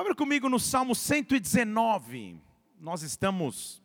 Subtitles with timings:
[0.00, 2.40] Abra comigo no Salmo 119.
[2.80, 3.82] Nós estamos,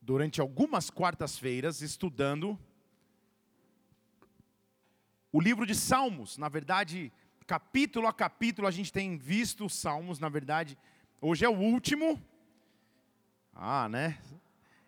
[0.00, 2.58] durante algumas quartas-feiras, estudando
[5.30, 6.38] o livro de Salmos.
[6.38, 7.12] Na verdade,
[7.46, 10.18] capítulo a capítulo, a gente tem visto os Salmos.
[10.18, 10.78] Na verdade,
[11.20, 12.18] hoje é o último.
[13.52, 14.18] Ah, né?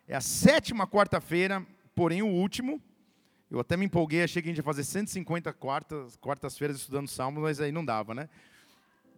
[0.07, 1.63] É a sétima quarta-feira,
[1.93, 2.81] porém o último.
[3.51, 7.43] Eu até me empolguei, achei que a gente ia fazer 150 quartas, quartas-feiras estudando Salmos,
[7.43, 8.27] mas aí não dava, né?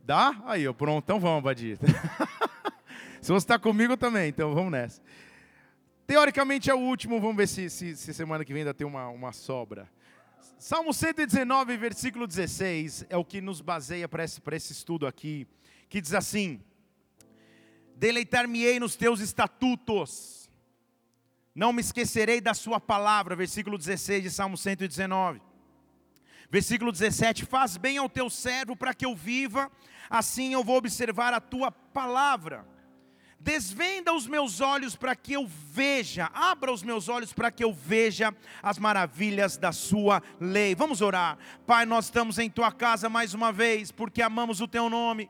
[0.07, 0.41] Dá?
[0.45, 1.75] Aí, ó, pronto, então vamos, Badia.
[3.21, 5.01] se você está comigo também, então vamos nessa.
[6.05, 9.09] Teoricamente é o último, vamos ver se, se, se semana que vem ainda tem uma,
[9.09, 9.85] uma sobra.
[10.57, 15.45] Salmo 119, versículo 16, é o que nos baseia para esse, esse estudo aqui,
[15.89, 16.61] que diz assim:
[17.97, 20.49] Deleitar-me-ei nos teus estatutos
[21.53, 25.41] não me esquecerei da sua palavra, versículo 16 de Salmo 119.
[26.49, 29.71] Versículo 17: Faz bem ao teu servo para que eu viva,
[30.09, 32.65] assim eu vou observar a tua palavra.
[33.39, 37.71] Desvenda os meus olhos para que eu veja, abra os meus olhos para que eu
[37.71, 40.73] veja as maravilhas da Sua lei.
[40.73, 41.37] Vamos orar.
[41.65, 45.29] Pai, nós estamos em Tua casa mais uma vez, porque amamos o Teu nome.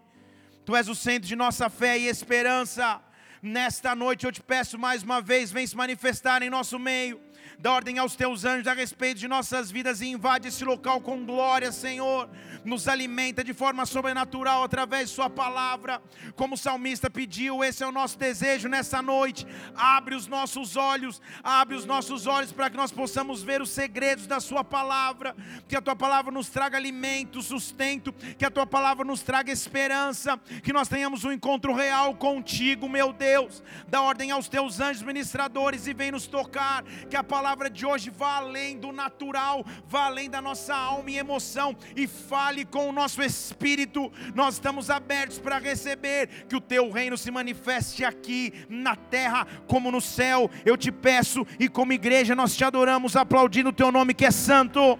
[0.66, 3.02] Tu és o centro de nossa fé e esperança.
[3.42, 7.20] Nesta noite eu te peço mais uma vez, vem se manifestar em nosso meio.
[7.60, 11.26] Dá ordem aos teus anjos a respeito de nossas vidas e invade esse local com
[11.26, 12.30] glória, Senhor.
[12.64, 16.00] Nos alimenta de forma sobrenatural através de Sua palavra.
[16.36, 19.48] Como o salmista pediu, esse é o nosso desejo nessa noite.
[19.76, 24.28] Abre os nossos olhos, abre os nossos olhos para que nós possamos ver os segredos
[24.28, 25.36] da Sua palavra.
[25.68, 28.14] Que a Tua palavra nos traga alimento, sustento.
[28.38, 30.38] Que a Tua palavra nos traga esperança.
[30.62, 33.64] Que nós tenhamos um encontro real contigo, meu Deus.
[33.88, 36.84] Dá ordem aos teus anjos ministradores e vem nos tocar.
[37.10, 41.12] Que a palavra palavra de hoje vá além do natural, vá além da nossa alma
[41.12, 44.12] e emoção e fale com o nosso espírito.
[44.34, 49.92] Nós estamos abertos para receber que o teu reino se manifeste aqui na terra como
[49.92, 50.50] no céu.
[50.66, 54.32] Eu te peço e como igreja nós te adoramos, aplaudindo o teu nome que é
[54.32, 54.98] santo.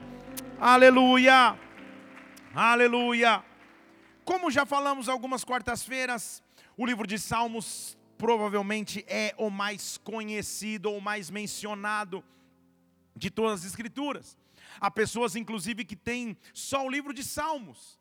[0.60, 1.58] Aleluia.
[2.54, 3.44] Aleluia.
[4.24, 6.44] Como já falamos algumas quartas-feiras,
[6.78, 12.24] o livro de Salmos provavelmente é o mais conhecido ou mais mencionado
[13.16, 14.38] de todas as escrituras.
[14.80, 18.00] Há pessoas, inclusive, que têm só o livro de Salmos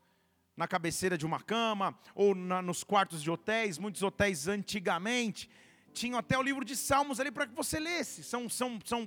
[0.57, 3.79] na cabeceira de uma cama ou na, nos quartos de hotéis.
[3.79, 5.51] Muitos hotéis antigamente
[5.93, 8.23] tinham até o livro de Salmos ali para que você lesse.
[8.23, 9.07] São, são, são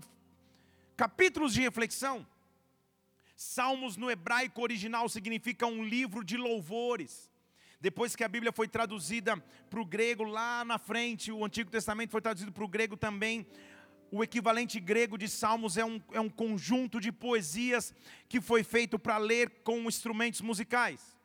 [0.95, 2.25] capítulos de reflexão.
[3.35, 7.28] Salmos no hebraico original significa um livro de louvores.
[7.81, 9.37] Depois que a Bíblia foi traduzida
[9.69, 13.47] para o grego lá na frente, o Antigo Testamento foi traduzido para o grego também
[14.11, 17.93] o equivalente grego de salmos é um, é um conjunto de poesias
[18.27, 21.17] que foi feito para ler com instrumentos musicais.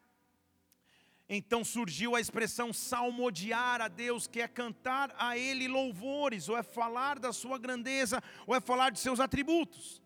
[1.28, 6.62] Então surgiu a expressão salmodiar a Deus, que é cantar a Ele louvores, ou é
[6.62, 10.02] falar da sua grandeza, ou é falar de seus atributos.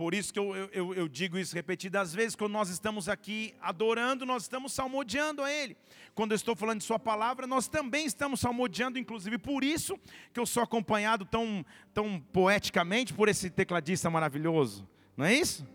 [0.00, 4.24] Por isso que eu, eu, eu, digo isso repetidas vezes, quando nós estamos aqui adorando,
[4.24, 5.76] nós estamos salmodiando a Ele.
[6.14, 10.00] Quando eu estou falando de Sua palavra, nós também estamos salmodiando, inclusive por isso
[10.32, 11.62] que eu sou acompanhado tão,
[11.92, 14.88] tão poeticamente por esse tecladista maravilhoso.
[15.14, 15.68] Não é isso?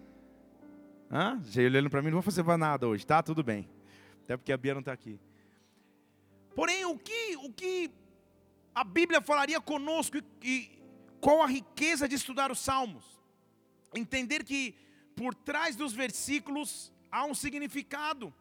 [1.12, 1.40] Hã?
[1.44, 3.22] Já olhando para mim, não vou fazer nada hoje, tá?
[3.22, 3.70] Tudo bem.
[4.24, 5.20] Até porque a Bia não está aqui.
[6.56, 7.92] Porém, o que, o que
[8.74, 10.82] a Bíblia falaria conosco e, e
[11.22, 13.15] qual a riqueza de estudar os Salmos?
[13.96, 14.76] Entender que
[15.16, 18.34] por trás dos versículos há um significado.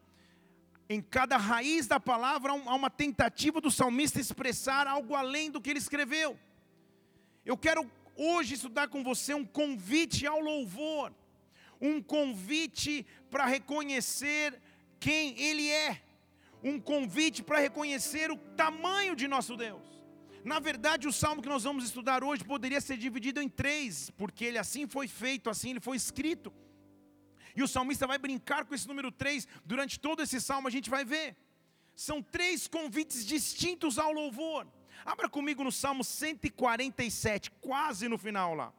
[0.87, 5.69] Em cada raiz da palavra há uma tentativa do salmista expressar algo além do que
[5.69, 6.37] ele escreveu.
[7.45, 11.13] Eu quero hoje estudar com você um convite ao louvor,
[11.79, 14.59] um convite para reconhecer
[14.99, 16.01] quem Ele é,
[16.63, 19.94] um convite para reconhecer o tamanho de nosso Deus.
[20.45, 24.45] Na verdade, o salmo que nós vamos estudar hoje poderia ser dividido em três, porque
[24.45, 26.53] ele assim foi feito, assim ele foi escrito.
[27.55, 30.87] E o salmista vai brincar com esse número três durante todo esse salmo, a gente
[30.87, 31.35] vai ver.
[31.95, 34.67] São três convites distintos ao louvor.
[35.03, 38.71] Abra comigo no Salmo 147, quase no final lá.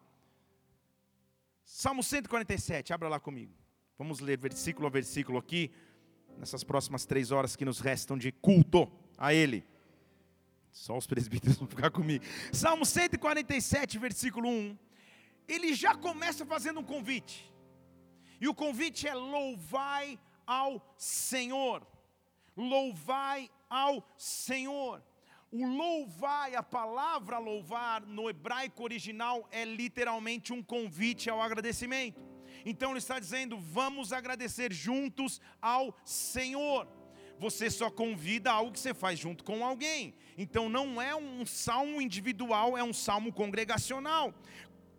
[1.64, 3.52] Salmo 147, abra lá comigo.
[3.98, 5.72] Vamos ler versículo a versículo aqui,
[6.38, 8.88] nessas próximas três horas que nos restam de culto
[9.18, 9.64] a Ele.
[10.76, 12.22] Só os presbíteros vão ficar comigo.
[12.52, 14.78] Salmo 147, versículo 1.
[15.48, 17.50] Ele já começa fazendo um convite.
[18.38, 21.84] E o convite é: louvai ao Senhor.
[22.54, 25.02] Louvai ao Senhor.
[25.50, 32.20] O louvai, a palavra louvar no hebraico original é literalmente um convite ao agradecimento.
[32.66, 36.86] Então ele está dizendo: vamos agradecer juntos ao Senhor.
[37.38, 40.14] Você só convida algo que você faz junto com alguém.
[40.38, 44.34] Então não é um salmo individual, é um salmo congregacional.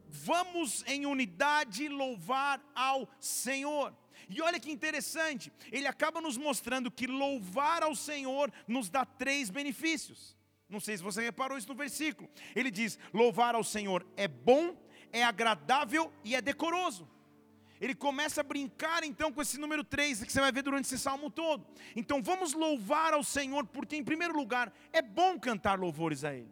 [0.10, 3.94] Vamos em unidade louvar ao Senhor.
[4.30, 9.50] E olha que interessante, ele acaba nos mostrando que louvar ao Senhor nos dá três
[9.50, 10.36] benefícios.
[10.70, 12.30] Não sei se você reparou isso no versículo.
[12.56, 14.76] Ele diz: louvar ao Senhor é bom,
[15.12, 17.08] é agradável e é decoroso.
[17.80, 20.98] Ele começa a brincar então com esse número 3 que você vai ver durante esse
[20.98, 21.66] salmo todo.
[21.96, 26.52] Então vamos louvar ao Senhor, porque em primeiro lugar é bom cantar louvores a Ele.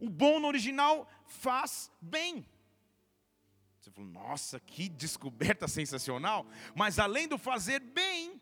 [0.00, 2.46] O bom no original faz bem.
[3.78, 6.46] Você falou, nossa, que descoberta sensacional.
[6.74, 8.40] Mas além do fazer bem,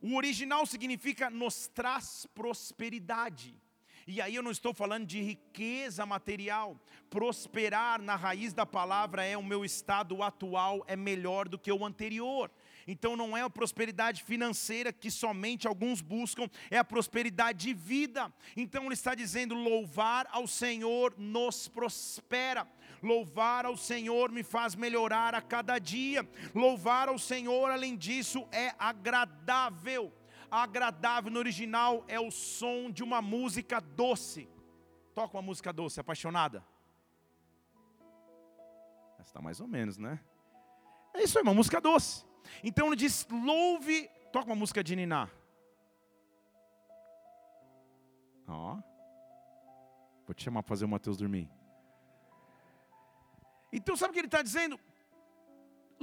[0.00, 3.58] o original significa nos traz prosperidade.
[4.06, 6.78] E aí eu não estou falando de riqueza material.
[7.08, 11.84] Prosperar na raiz da palavra é o meu estado atual é melhor do que o
[11.84, 12.50] anterior.
[12.86, 18.32] Então não é a prosperidade financeira que somente alguns buscam, é a prosperidade de vida.
[18.56, 22.68] Então ele está dizendo: louvar ao Senhor nos prospera.
[23.02, 26.28] Louvar ao Senhor me faz melhorar a cada dia.
[26.54, 30.12] Louvar ao Senhor, além disso, é agradável
[30.62, 34.48] agradável no original é o som de uma música doce.
[35.14, 36.64] Toca uma música doce, apaixonada.
[39.20, 40.20] Está mais ou menos, né?
[41.14, 42.24] É isso aí, uma música doce.
[42.62, 45.28] Então ele diz: louve, toca uma música de Niná.
[48.46, 48.78] Ó.
[50.26, 51.50] Vou te chamar para fazer o Mateus dormir.
[53.72, 54.78] Então sabe o que ele está dizendo?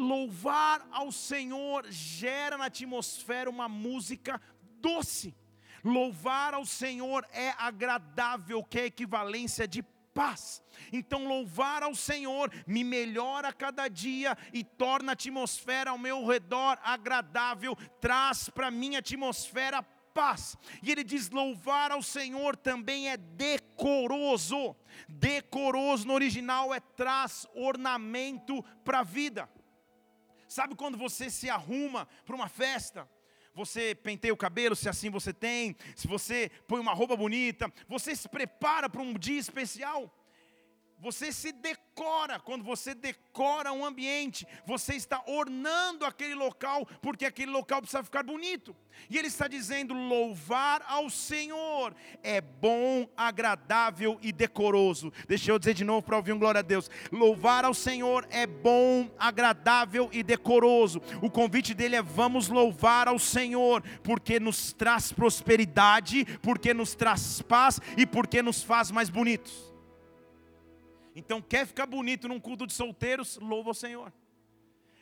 [0.02, 4.42] Louvar ao Senhor gera na atmosfera uma música
[4.80, 5.36] doce.
[5.84, 10.64] Louvar ao Senhor é agradável, que é equivalência de paz.
[10.92, 16.26] Então, louvar ao Senhor me melhora a cada dia e torna a atmosfera ao meu
[16.26, 19.84] redor agradável, traz para minha atmosfera
[20.16, 20.58] paz.
[20.82, 24.76] E ele diz: louvar ao Senhor também é decoroso.
[25.08, 29.48] Decoroso no original é traz ornamento para a vida.
[30.52, 33.10] Sabe quando você se arruma para uma festa?
[33.54, 38.14] Você penteia o cabelo, se assim você tem, se você põe uma roupa bonita, você
[38.14, 40.14] se prepara para um dia especial.
[41.02, 47.52] Você se decora, quando você decora um ambiente, você está ornando aquele local, porque aquele
[47.52, 48.76] local precisa ficar bonito.
[49.10, 55.12] E ele está dizendo: louvar ao Senhor é bom, agradável e decoroso.
[55.28, 58.46] Deixa eu dizer de novo para ouvir um glória a Deus: louvar ao Senhor é
[58.46, 61.02] bom, agradável e decoroso.
[61.20, 67.42] O convite dele é: vamos louvar ao Senhor, porque nos traz prosperidade, porque nos traz
[67.42, 69.71] paz e porque nos faz mais bonitos.
[71.16, 73.38] Então, quer ficar bonito num culto de solteiros?
[73.38, 74.14] Louva o Senhor.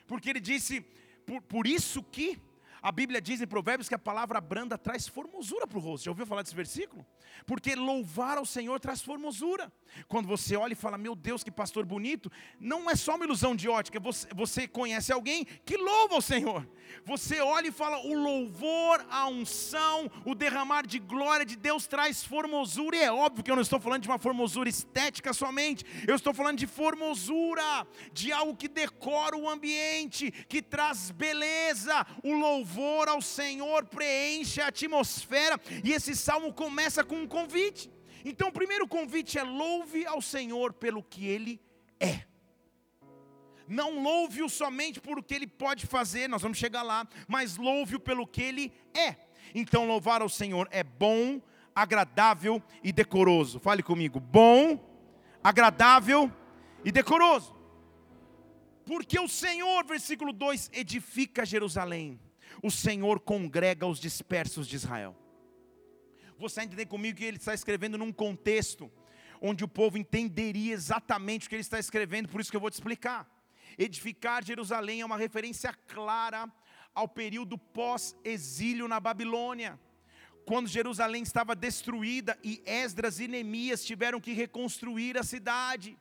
[0.08, 0.82] Porque ele disse,
[1.26, 2.40] por, por isso que
[2.82, 6.06] a Bíblia diz em Provérbios que a palavra branda traz formosura para o rosto.
[6.06, 7.06] Já ouviu falar desse versículo?
[7.46, 9.72] Porque louvar ao Senhor traz formosura.
[10.08, 13.56] Quando você olha e fala, meu Deus, que pastor bonito, não é só uma ilusão
[13.56, 14.00] de ótica.
[14.00, 16.68] Você, você conhece alguém que louva ao Senhor.
[17.06, 22.24] Você olha e fala, o louvor, a unção, o derramar de glória de Deus traz
[22.24, 22.96] formosura.
[22.96, 25.86] E é óbvio que eu não estou falando de uma formosura estética somente.
[26.08, 32.06] Eu estou falando de formosura, de algo que decora o ambiente, que traz beleza.
[32.24, 32.69] O louvor
[33.08, 35.60] ao Senhor preenche a atmosfera.
[35.84, 37.92] E esse salmo começa com um convite.
[38.24, 41.60] Então, o primeiro convite é louve ao Senhor pelo que Ele
[42.00, 42.26] é.
[43.68, 48.00] Não louve-o somente por o que Ele pode fazer, nós vamos chegar lá, mas louve-o
[48.00, 49.16] pelo que Ele é.
[49.54, 51.42] Então, louvar ao Senhor é bom,
[51.74, 53.60] agradável e decoroso.
[53.60, 54.80] Fale comigo: bom,
[55.44, 56.32] agradável
[56.84, 57.56] e decoroso.
[58.86, 62.20] Porque o Senhor, versículo 2, edifica Jerusalém,
[62.62, 65.16] o Senhor congrega os dispersos de Israel.
[66.38, 68.92] Você entender comigo que ele está escrevendo num contexto
[69.42, 72.70] onde o povo entenderia exatamente o que ele está escrevendo, por isso que eu vou
[72.70, 73.28] te explicar.
[73.78, 76.52] Edificar Jerusalém é uma referência clara
[76.94, 79.80] ao período pós-exílio na Babilônia.
[80.46, 85.98] Quando Jerusalém estava destruída e Esdras e Neemias tiveram que reconstruir a cidade.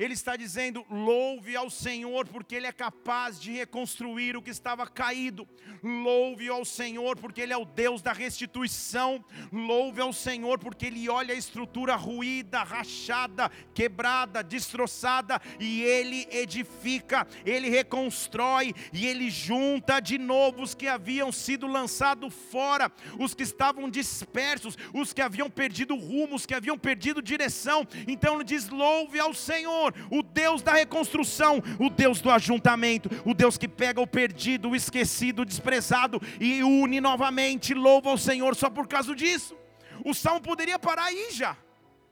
[0.00, 4.86] Ele está dizendo: louve ao Senhor, porque Ele é capaz de reconstruir o que estava
[4.86, 5.46] caído.
[5.82, 9.22] Louve ao Senhor, porque Ele é o Deus da restituição.
[9.52, 17.28] Louve ao Senhor, porque Ele olha a estrutura ruída, rachada, quebrada, destroçada, e Ele edifica,
[17.44, 23.42] Ele reconstrói, e Ele junta de novo os que haviam sido lançados fora, os que
[23.42, 27.86] estavam dispersos, os que haviam perdido rumo, os que haviam perdido direção.
[28.08, 33.08] Então Ele diz: louve ao Senhor Senhor, o Deus da reconstrução, o Deus do ajuntamento,
[33.24, 37.74] o Deus que pega o perdido, o esquecido, o desprezado e une novamente.
[37.74, 39.56] Louva ao Senhor só por causa disso.
[40.04, 41.56] O salmo poderia parar aí já,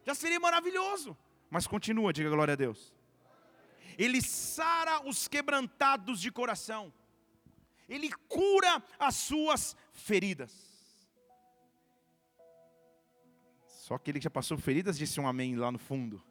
[0.05, 1.17] já seria maravilhoso.
[1.51, 2.95] Mas continua, diga glória a Deus.
[3.97, 6.93] Ele sara os quebrantados de coração,
[7.89, 10.69] Ele cura as suas feridas.
[13.67, 16.23] Só aquele que já passou feridas disse um amém lá no fundo.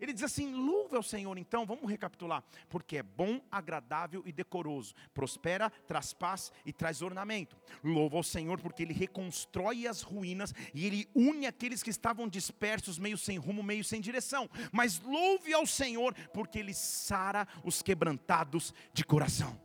[0.00, 2.42] Ele diz assim: louve ao Senhor, então, vamos recapitular.
[2.68, 4.94] Porque é bom, agradável e decoroso.
[5.12, 7.56] Prospera, traz paz e traz ornamento.
[7.82, 12.98] Louva ao Senhor, porque Ele reconstrói as ruínas e Ele une aqueles que estavam dispersos,
[12.98, 14.48] meio sem rumo, meio sem direção.
[14.72, 19.58] Mas louve ao Senhor, porque Ele sara os quebrantados de coração.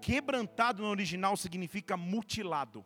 [0.00, 2.84] Quebrantado no original significa mutilado.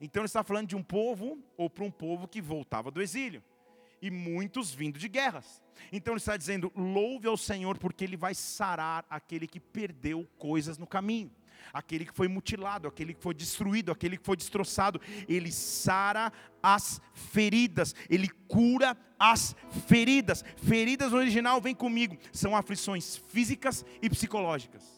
[0.00, 3.42] Então ele está falando de um povo, ou para um povo que voltava do exílio.
[4.00, 5.62] E muitos vindo de guerras.
[5.92, 10.78] Então ele está dizendo: louve ao Senhor, porque Ele vai sarar aquele que perdeu coisas
[10.78, 11.30] no caminho,
[11.72, 15.00] aquele que foi mutilado, aquele que foi destruído, aquele que foi destroçado.
[15.28, 19.54] Ele sara as feridas, Ele cura as
[19.86, 20.44] feridas.
[20.56, 24.97] Feridas no original, vem comigo, são aflições físicas e psicológicas.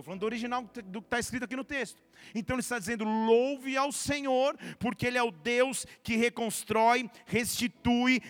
[0.00, 2.02] Estou falando do original do que está escrito aqui no texto.
[2.34, 8.22] Então ele está dizendo: louve ao Senhor, porque Ele é o Deus que reconstrói, restitui,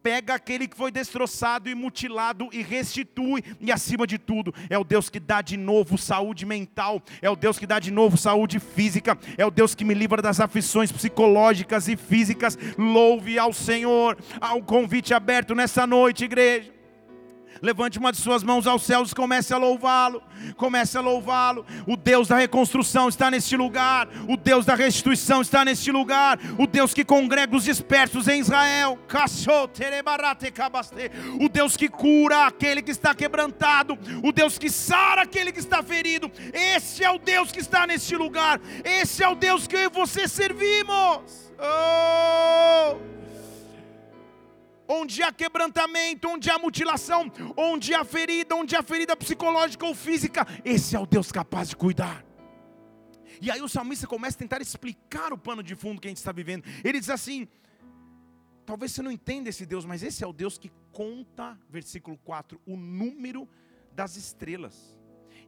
[0.00, 4.84] pega aquele que foi destroçado e mutilado e restitui, e acima de tudo, é o
[4.84, 8.60] Deus que dá de novo saúde mental, é o Deus que dá de novo saúde
[8.60, 12.56] física, é o Deus que me livra das aflições psicológicas e físicas.
[12.78, 14.16] Louve ao Senhor.
[14.40, 16.81] Há um convite aberto nessa noite, igreja.
[17.62, 20.20] Levante uma de suas mãos aos céus e comece a louvá-lo.
[20.56, 21.64] Comece a louvá-lo.
[21.86, 24.08] O Deus da reconstrução está neste lugar.
[24.28, 26.40] O Deus da restituição está neste lugar.
[26.58, 28.98] O Deus que congrega os dispersos em Israel.
[31.40, 33.96] O Deus que cura aquele que está quebrantado.
[34.24, 36.28] O Deus que sara aquele que está ferido.
[36.52, 38.60] Esse é o Deus que está neste lugar.
[38.82, 41.52] Esse é o Deus que eu e você servimos.
[41.60, 43.21] Oh!
[44.92, 50.46] Onde há quebrantamento, onde há mutilação, onde há ferida, onde há ferida psicológica ou física,
[50.64, 52.24] esse é o Deus capaz de cuidar.
[53.40, 56.18] E aí o salmista começa a tentar explicar o pano de fundo que a gente
[56.18, 56.64] está vivendo.
[56.84, 57.48] Ele diz assim:
[58.66, 62.60] talvez você não entenda esse Deus, mas esse é o Deus que conta, versículo 4,
[62.66, 63.48] o número
[63.92, 64.96] das estrelas.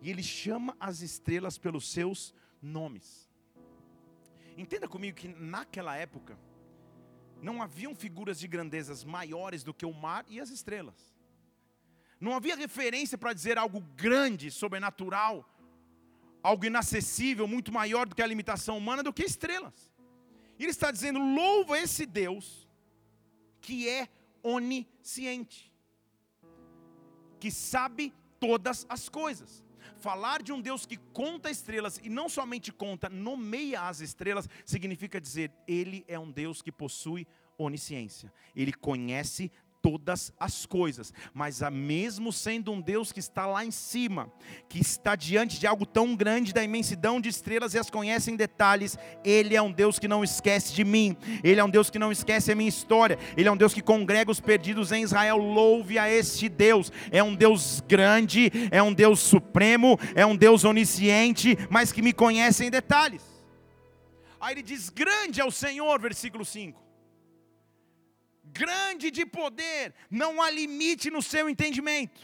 [0.00, 3.30] E ele chama as estrelas pelos seus nomes.
[4.56, 6.38] Entenda comigo que naquela época,
[7.44, 11.14] não haviam figuras de grandezas maiores do que o mar e as estrelas.
[12.18, 15.48] Não havia referência para dizer algo grande, sobrenatural,
[16.42, 19.92] algo inacessível, muito maior do que a limitação humana, do que estrelas.
[20.58, 22.68] Ele está dizendo: louva esse Deus
[23.60, 24.08] que é
[24.42, 25.72] onisciente,
[27.40, 29.63] que sabe todas as coisas
[30.04, 35.18] falar de um Deus que conta estrelas e não somente conta, nomeia as estrelas, significa
[35.18, 38.30] dizer, ele é um Deus que possui onisciência.
[38.54, 39.50] Ele conhece
[39.84, 44.32] todas as coisas, mas mesmo sendo um Deus que está lá em cima,
[44.66, 48.36] que está diante de algo tão grande da imensidão de estrelas e as conhece em
[48.36, 51.98] detalhes, Ele é um Deus que não esquece de mim, Ele é um Deus que
[51.98, 55.36] não esquece a minha história, Ele é um Deus que congrega os perdidos em Israel.
[55.36, 60.64] Louve a este Deus, é um Deus grande, é um Deus supremo, é um Deus
[60.64, 63.22] onisciente, mas que me conhece em detalhes.
[64.40, 66.83] Aí ele diz: Grande é o Senhor, versículo 5
[68.61, 69.82] grande de poder,
[70.23, 72.20] não há limite no seu entendimento.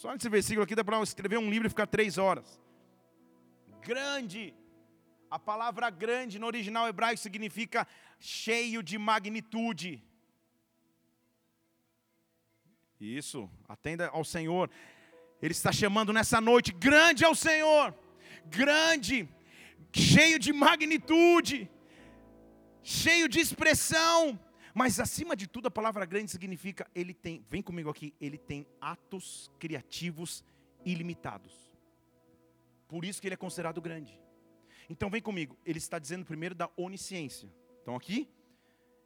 [0.00, 2.48] Só nesse versículo aqui dá para escrever um livro e ficar três horas.
[3.90, 4.42] Grande,
[5.36, 7.86] a palavra grande no original hebraico significa
[8.18, 9.92] cheio de magnitude.
[13.00, 14.70] Isso, atenda ao Senhor.
[15.42, 17.94] Ele está chamando nessa noite, grande é o Senhor,
[18.46, 19.28] grande,
[19.92, 21.70] cheio de magnitude,
[22.82, 24.38] cheio de expressão,
[24.74, 28.66] mas acima de tudo, a palavra grande significa ele tem, vem comigo aqui, ele tem
[28.80, 30.44] atos criativos
[30.84, 31.72] ilimitados.
[32.88, 34.20] Por isso que ele é considerado grande.
[34.90, 37.48] Então vem comigo, ele está dizendo primeiro da onisciência.
[37.82, 38.28] Então aqui,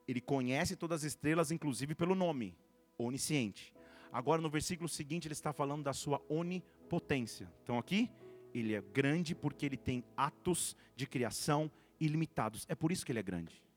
[0.08, 2.56] ele conhece todas as estrelas, inclusive pelo nome,
[2.96, 3.74] onisciente.
[4.10, 7.52] Agora no versículo seguinte ele está falando da sua onipotência.
[7.62, 8.10] Então aqui,
[8.54, 11.70] ele é grande porque ele tem atos de criação
[12.00, 12.64] ilimitados.
[12.70, 13.67] É por isso que ele é grande.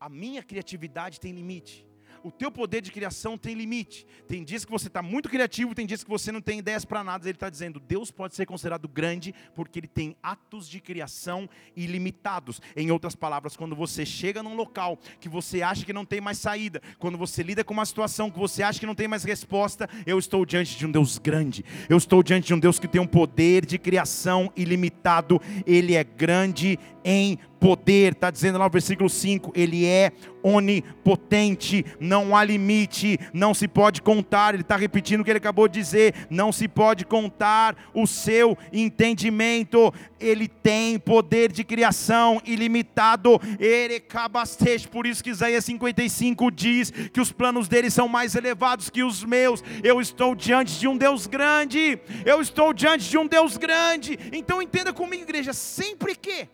[0.00, 1.86] A minha criatividade tem limite.
[2.24, 4.06] o teu poder de criação tem limite.
[4.26, 7.04] Tem dias que você está muito criativo, tem dias que você não tem ideias para
[7.04, 7.28] nada.
[7.28, 11.46] Ele está dizendo, Deus pode ser considerado grande porque Ele tem atos de criação
[11.76, 12.62] ilimitados.
[12.74, 16.38] Em outras palavras, quando você chega num local que você acha que não tem mais
[16.38, 19.86] saída, quando você lida com uma situação que você acha que não tem mais resposta,
[20.06, 21.62] eu estou diante de um Deus grande.
[21.90, 25.38] Eu estou diante de um Deus que tem um poder de criação ilimitado.
[25.66, 32.36] Ele é grande em poder, está dizendo lá no versículo 5, ele é onipotente, não
[32.36, 36.14] há limite, não se pode contar, ele está repetindo o que ele acabou de dizer,
[36.28, 39.90] não se pode contar o seu entendimento,
[40.20, 47.32] ele tem poder de criação ilimitado, erecabastete, por isso que Isaías 55 diz que os
[47.32, 51.98] planos dele são mais elevados que os meus, eu estou diante de um Deus grande,
[52.26, 56.46] eu estou diante de um Deus grande, então entenda comigo igreja, sempre que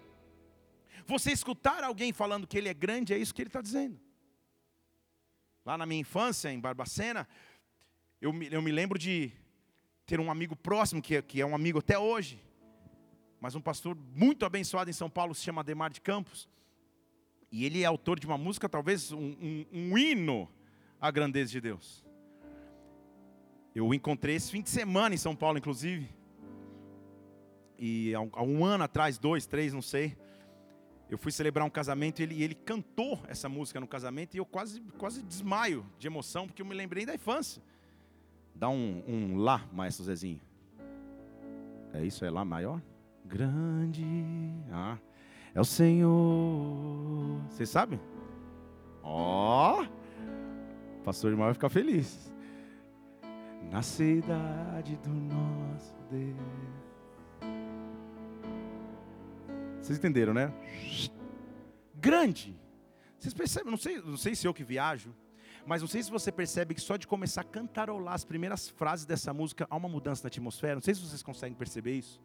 [1.10, 4.00] você escutar alguém falando que ele é grande, é isso que ele está dizendo.
[5.64, 7.28] Lá na minha infância, em Barbacena,
[8.20, 9.32] eu me, eu me lembro de
[10.06, 12.42] ter um amigo próximo, que, que é um amigo até hoje,
[13.40, 16.48] mas um pastor muito abençoado em São Paulo, se chama Demar de Campos.
[17.50, 20.48] E ele é autor de uma música, talvez um, um, um hino
[21.00, 22.06] à grandeza de Deus.
[23.74, 26.08] Eu o encontrei esse fim de semana em São Paulo, inclusive.
[27.78, 30.16] E há um, há um ano atrás, dois, três, não sei
[31.10, 34.46] eu fui celebrar um casamento e ele, ele cantou essa música no casamento e eu
[34.46, 37.60] quase, quase desmaio de emoção, porque eu me lembrei da infância.
[38.54, 40.40] Dá um, um lá, maestro Zezinho.
[41.92, 42.80] É isso, é lá maior?
[43.24, 44.04] Grande.
[44.70, 44.98] Ah,
[45.52, 47.40] é o Senhor.
[47.48, 48.00] Vocês sabem?
[49.02, 52.32] Ó, oh, pastor irmão vai ficar feliz.
[53.70, 56.79] Na cidade do nosso Deus.
[59.80, 60.52] Vocês entenderam, né?
[61.94, 62.58] Grande.
[63.18, 63.70] Vocês percebem?
[63.70, 65.14] Não sei, não sei se eu que viajo,
[65.66, 69.04] mas não sei se você percebe que só de começar a cantarolar as primeiras frases
[69.04, 70.74] dessa música há uma mudança na atmosfera.
[70.74, 72.20] Não sei se vocês conseguem perceber isso.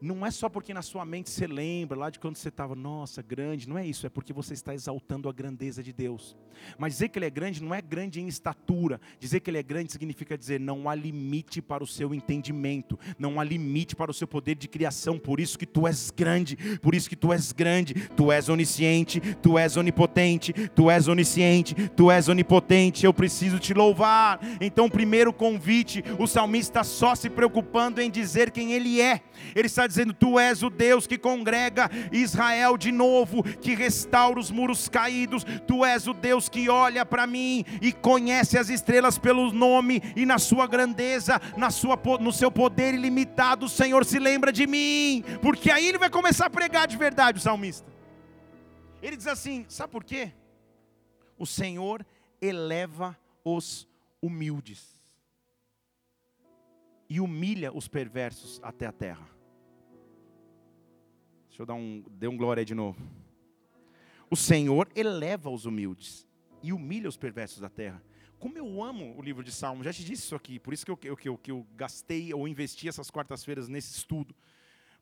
[0.00, 3.20] Não é só porque na sua mente você lembra lá de quando você estava, nossa,
[3.20, 6.36] grande, não é isso, é porque você está exaltando a grandeza de Deus.
[6.78, 9.62] Mas dizer que Ele é grande não é grande em estatura, dizer que Ele é
[9.62, 14.14] grande significa dizer não há limite para o seu entendimento, não há limite para o
[14.14, 17.52] seu poder de criação, por isso que tu és grande, por isso que tu és
[17.52, 23.58] grande, tu és onisciente, tu és onipotente, tu és onisciente, tu és onipotente, eu preciso
[23.58, 24.38] te louvar.
[24.60, 29.22] Então, primeiro convite, o salmista só se preocupando em dizer quem Ele é,
[29.54, 34.50] ele está dizendo: Tu és o Deus que congrega Israel de novo, que restaura os
[34.50, 35.44] muros caídos.
[35.66, 40.24] Tu és o Deus que olha para mim e conhece as estrelas pelo nome e
[40.24, 43.66] na sua grandeza, na sua, no seu poder ilimitado.
[43.66, 47.38] O Senhor se lembra de mim, porque aí ele vai começar a pregar de verdade,
[47.38, 47.90] o salmista.
[49.02, 50.32] Ele diz assim: Sabe por quê?
[51.38, 52.04] O Senhor
[52.40, 53.88] eleva os
[54.20, 54.98] humildes
[57.08, 59.37] e humilha os perversos até a terra.
[61.58, 62.96] Deixa eu dar um, dê um glória aí de novo.
[64.30, 66.24] O Senhor eleva os humildes
[66.62, 68.00] e humilha os perversos da terra.
[68.38, 70.92] Como eu amo o livro de Salmos, já te disse isso aqui, por isso que
[70.92, 74.36] eu, que eu, que eu gastei ou investi essas quartas-feiras nesse estudo.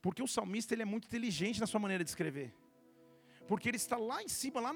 [0.01, 2.55] Porque o salmista ele é muito inteligente na sua maneira de escrever.
[3.47, 4.73] Porque ele está lá em cima, lá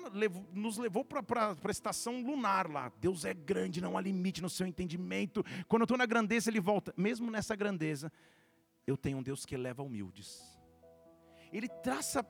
[0.53, 2.93] nos levou para a estação lunar lá.
[3.01, 5.43] Deus é grande, não há limite no seu entendimento.
[5.67, 6.93] Quando eu estou na grandeza, ele volta.
[6.95, 8.13] Mesmo nessa grandeza,
[8.87, 10.50] eu tenho um Deus que eleva humildes
[11.53, 12.23] ele traça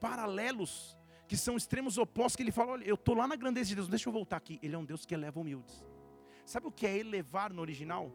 [0.00, 3.74] paralelos que são extremos opostos, que ele fala, olha, eu estou lá na grandeza de
[3.74, 4.58] Deus, deixa eu voltar aqui.
[4.62, 5.84] Ele é um Deus que eleva humildes.
[6.46, 8.10] Sabe o que é elevar no original?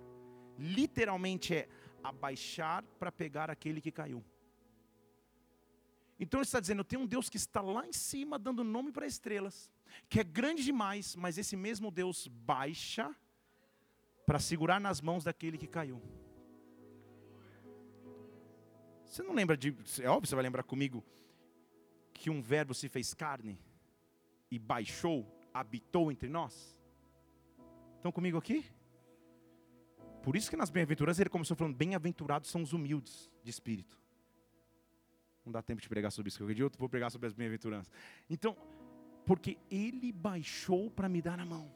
[0.57, 1.69] Literalmente é
[2.03, 4.23] abaixar para pegar aquele que caiu.
[6.19, 8.91] Então ele está dizendo, eu tenho um Deus que está lá em cima dando nome
[8.91, 9.71] para estrelas,
[10.09, 13.15] que é grande demais, mas esse mesmo Deus baixa
[14.25, 16.01] para segurar nas mãos daquele que caiu.
[19.13, 19.77] Você não lembra de.
[20.01, 21.05] É óbvio, você vai lembrar comigo
[22.11, 23.59] que um verbo se fez carne
[24.49, 25.23] e baixou,
[25.53, 26.75] habitou entre nós?
[27.97, 28.65] Estão comigo aqui?
[30.23, 34.01] Por isso que nas bem-aventuranças ele começou falando: bem-aventurados são os humildes de espírito.
[35.45, 37.93] Não dá tempo de pregar sobre isso, qualquer dia eu vou pregar sobre as bem-aventuranças.
[38.27, 38.57] Então,
[39.27, 41.71] porque ele baixou para me dar a mão.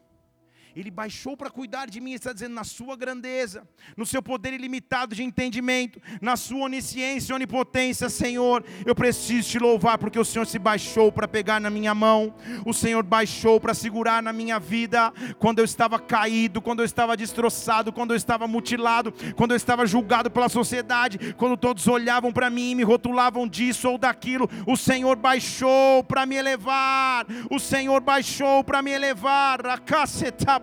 [0.74, 5.14] Ele baixou para cuidar de mim, está dizendo, na sua grandeza, no seu poder ilimitado
[5.14, 10.46] de entendimento, na sua onisciência e onipotência, Senhor, eu preciso te louvar, porque o Senhor
[10.46, 15.12] se baixou para pegar na minha mão, o Senhor baixou para segurar na minha vida,
[15.38, 19.86] quando eu estava caído, quando eu estava destroçado, quando eu estava mutilado, quando eu estava
[19.86, 24.76] julgado pela sociedade, quando todos olhavam para mim e me rotulavam disso ou daquilo, o
[24.76, 30.57] Senhor baixou para me elevar, o Senhor baixou para me elevar, a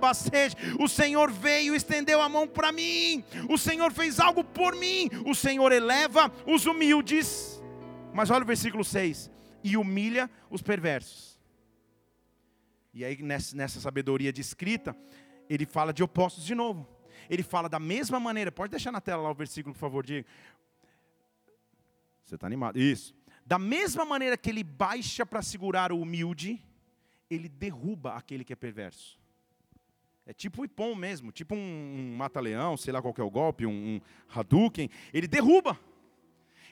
[0.80, 3.24] o Senhor veio estendeu a mão para mim.
[3.50, 5.10] O Senhor fez algo por mim.
[5.26, 7.62] O Senhor eleva os humildes.
[8.14, 9.30] Mas olha o versículo 6:
[9.64, 11.40] e humilha os perversos.
[12.94, 14.96] E aí, nessa, nessa sabedoria de escrita,
[15.50, 16.88] ele fala de opostos de novo.
[17.30, 18.52] Ele fala da mesma maneira.
[18.52, 20.28] Pode deixar na tela lá o versículo, por favor, Diego.
[22.24, 22.80] Você está animado?
[22.80, 23.16] Isso.
[23.46, 26.64] Da mesma maneira que ele baixa para segurar o humilde,
[27.30, 29.20] ele derruba aquele que é perverso.
[30.26, 33.66] É tipo o Ipom mesmo, tipo um, um mata-leão, sei lá qual é o golpe,
[33.66, 34.90] um, um Hadouken.
[35.14, 35.80] Ele derruba.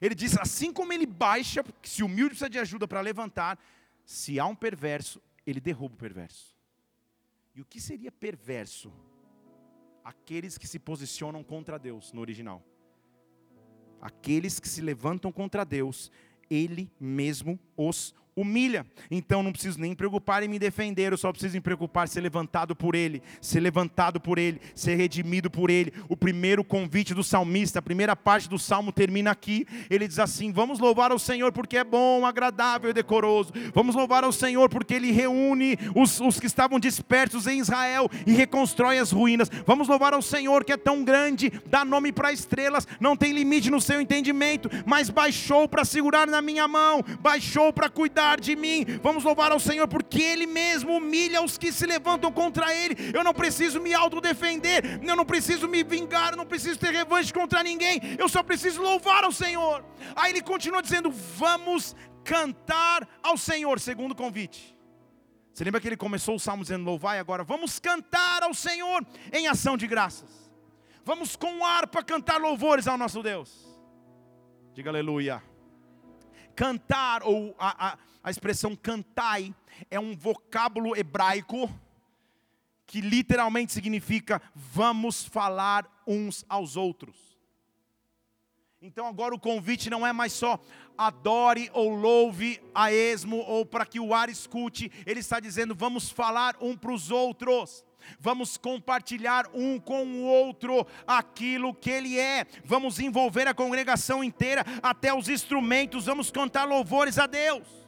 [0.01, 3.59] Ele diz, assim como ele baixa, se humilde precisa de ajuda para levantar,
[4.03, 6.57] se há um perverso, ele derruba o perverso.
[7.55, 8.91] E o que seria perverso?
[10.03, 12.61] Aqueles que se posicionam contra Deus, no original.
[14.01, 16.11] Aqueles que se levantam contra Deus,
[16.49, 18.85] Ele mesmo os humilha.
[19.09, 22.09] Então não preciso nem me preocupar em me defender, eu só preciso me preocupar em
[22.09, 25.93] ser levantado por Ele, ser levantado por Ele, ser redimido por Ele.
[26.09, 29.65] O primeiro convite do salmista, a primeira parte do salmo termina aqui.
[29.89, 33.53] Ele diz assim: Vamos louvar ao Senhor porque é bom, agradável e decoroso.
[33.73, 38.33] Vamos louvar ao Senhor porque Ele reúne os, os que estavam dispersos em Israel e
[38.33, 39.49] reconstrói as ruínas.
[39.65, 43.69] Vamos louvar ao Senhor que é tão grande, dá nome para estrelas, não tem limite
[43.69, 48.85] no seu entendimento, mas baixou para segurar na minha mão, baixou para cuidar de mim.
[49.01, 52.95] Vamos louvar ao Senhor, porque Ele mesmo humilha os que se levantam contra Ele.
[53.13, 57.33] Eu não preciso me autodefender, eu não preciso me vingar, eu não preciso ter revanche
[57.33, 59.85] contra ninguém, eu só preciso louvar ao Senhor.
[60.15, 64.73] Aí ele continua dizendo: Vamos cantar ao Senhor, segundo convite.
[65.53, 69.47] Você lembra que ele começou o salmo dizendo louvai, agora vamos cantar ao Senhor em
[69.47, 70.51] ação de graças.
[71.05, 73.51] Vamos com harpa cantar louvores ao nosso Deus.
[74.73, 75.43] Diga aleluia.
[76.55, 79.53] Cantar, ou a, a, a expressão cantai,
[79.91, 81.69] é um vocábulo hebraico
[82.85, 87.37] que literalmente significa vamos falar uns aos outros.
[88.81, 90.59] Então agora o convite não é mais só
[90.97, 96.09] adore ou louve a esmo ou para que o ar escute, ele está dizendo vamos
[96.09, 97.83] falar um para os outros.
[98.19, 102.45] Vamos compartilhar um com o outro aquilo que Ele é.
[102.65, 106.07] Vamos envolver a congregação inteira, até os instrumentos.
[106.07, 107.82] Vamos cantar louvores a Deus.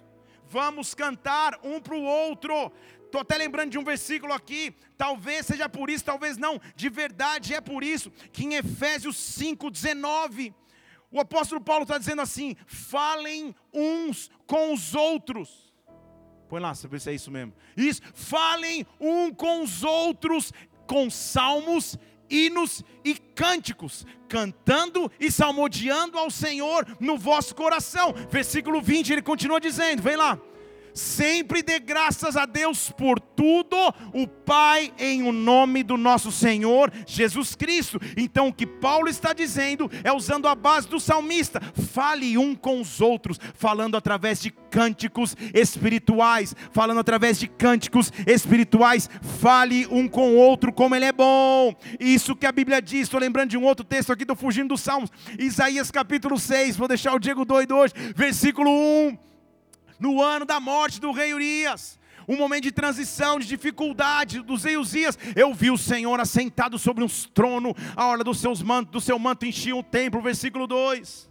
[0.49, 2.71] Vamos cantar um para o outro.
[3.03, 7.53] Estou até lembrando de um versículo aqui, talvez seja por isso, talvez não, de verdade
[7.53, 10.53] é por isso, que em Efésios 5,19,
[11.12, 15.65] o apóstolo Paulo está dizendo assim: falem uns com os outros
[16.47, 17.53] Põe lá, se é isso mesmo.
[17.75, 20.53] Isso, falem um com os outros
[20.88, 21.97] com salmos,
[22.29, 28.13] hinos e cânticos, cantando e salmodiando ao Senhor no vosso coração.
[28.29, 30.39] Versículo 20, ele continua dizendo: vem lá
[30.95, 33.75] sempre dê graças a Deus por tudo,
[34.13, 37.99] o Pai, em o nome do nosso Senhor Jesus Cristo.
[38.15, 42.79] Então, o que Paulo está dizendo é usando a base do salmista: fale um com
[42.79, 50.31] os outros, falando através de cânticos espirituais, falando através de cânticos espirituais, fale um com
[50.31, 51.75] o outro como ele é bom.
[51.99, 54.81] Isso que a Bíblia diz, estou lembrando de um outro texto aqui, estou fugindo dos
[54.81, 59.25] Salmos, Isaías capítulo 6, vou deixar o Diego doido hoje, versículo 1
[59.99, 64.77] no ano da morte do rei Urias, um momento de transição, de dificuldade dos rei
[64.77, 69.01] Uzias, eu vi o Senhor assentado sobre um trono, a hora dos seus mantos, do
[69.01, 71.29] seu manto enchia o templo, versículo 2.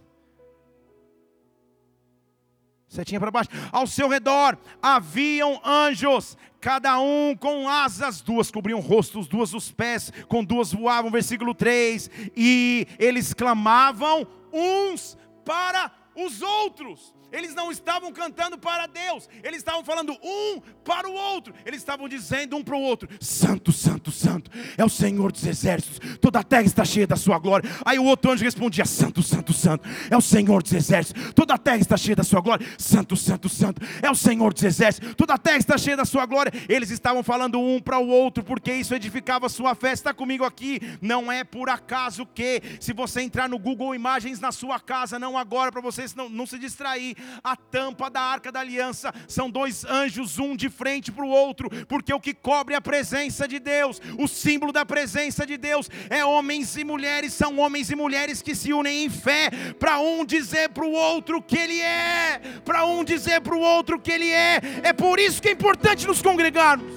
[2.87, 3.49] Setinha para baixo.
[3.71, 10.11] Ao seu redor haviam anjos, cada um com asas, duas cobriam rostos, duas os pés,
[10.29, 12.09] com duas voavam, versículo 3.
[12.37, 17.14] E eles clamavam uns para os outros.
[17.31, 22.07] Eles não estavam cantando para Deus, eles estavam falando um para o outro, eles estavam
[22.07, 26.43] dizendo um para o outro: Santo, Santo, Santo, é o Senhor dos exércitos, toda a
[26.43, 27.69] terra está cheia da sua glória.
[27.83, 31.57] Aí o outro anjo respondia: Santo, Santo, Santo, é o Senhor dos exércitos, toda a
[31.57, 32.65] terra está cheia da sua glória.
[32.77, 36.25] Santo, Santo, Santo, é o Senhor dos exércitos, toda a terra está cheia da sua
[36.25, 36.53] glória.
[36.69, 39.91] Eles estavam falando um para o outro, porque isso edificava a sua fé.
[39.91, 44.51] Está comigo aqui, não é por acaso que, se você entrar no Google Imagens na
[44.51, 47.14] sua casa, não agora para você não, não se distrair.
[47.43, 51.69] A tampa da arca da aliança são dois anjos, um de frente para o outro,
[51.87, 56.23] porque o que cobre a presença de Deus, o símbolo da presença de Deus, é
[56.23, 59.49] homens e mulheres, são homens e mulheres que se unem em fé,
[59.79, 63.99] para um dizer para o outro que Ele é, para um dizer para o outro
[63.99, 64.59] que Ele é.
[64.83, 66.93] É por isso que é importante nos congregarmos,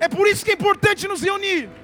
[0.00, 1.81] é por isso que é importante nos reunir.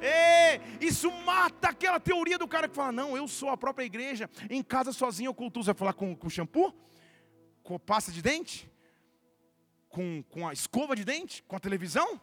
[0.00, 4.30] É, isso mata aquela teoria do cara que fala: Não, eu sou a própria igreja,
[4.48, 5.62] em casa sozinho eu cultuo.
[5.62, 6.74] Você vai falar com, com shampoo?
[7.62, 8.70] Com pasta de dente?
[9.88, 11.42] Com, com a escova de dente?
[11.42, 12.20] Com a televisão?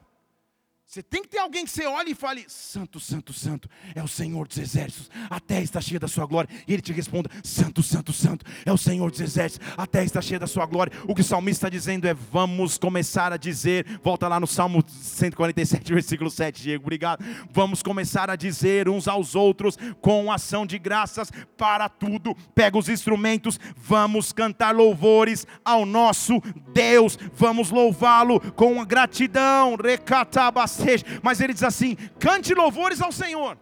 [0.87, 4.07] Você tem que ter alguém que você olhe e fale: Santo, Santo, Santo, é o
[4.07, 6.47] Senhor dos Exércitos, a terra está cheia da sua glória.
[6.67, 10.21] E ele te responda: Santo, Santo, Santo, é o Senhor dos Exércitos, a terra está
[10.21, 10.93] cheia da sua glória.
[11.07, 14.83] O que o salmista está dizendo é: Vamos começar a dizer, volta lá no Salmo
[14.87, 17.25] 147, versículo 7, Diego, obrigado.
[17.49, 22.35] Vamos começar a dizer uns aos outros com ação de graças para tudo.
[22.53, 26.39] Pega os instrumentos, vamos cantar louvores ao nosso
[26.71, 29.75] Deus, vamos louvá-lo com gratidão.
[29.75, 30.74] Recatabas
[31.21, 33.57] Mas ele diz assim: cante louvores ao Senhor,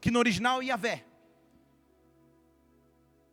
[0.00, 1.04] que no original é Yahvé.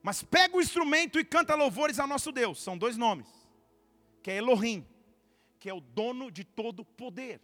[0.03, 2.61] Mas pega o instrumento e canta louvores ao nosso Deus.
[2.61, 3.27] São dois nomes,
[4.23, 4.85] que é Elohim,
[5.59, 7.39] que é o dono de todo poder.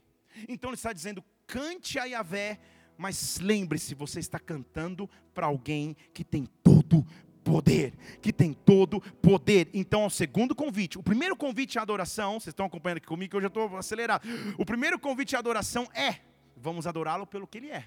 [0.47, 2.59] Então ele está dizendo: cante a Yahvé,
[2.97, 7.05] mas lembre-se, você está cantando para alguém que tem todo
[7.47, 9.69] poder, que tem todo poder.
[9.73, 13.37] Então, o segundo convite, o primeiro convite à adoração, vocês estão acompanhando aqui comigo que
[13.37, 14.27] eu já estou acelerado.
[14.57, 16.19] O primeiro convite à adoração é:
[16.57, 17.85] vamos adorá-lo pelo que ele é.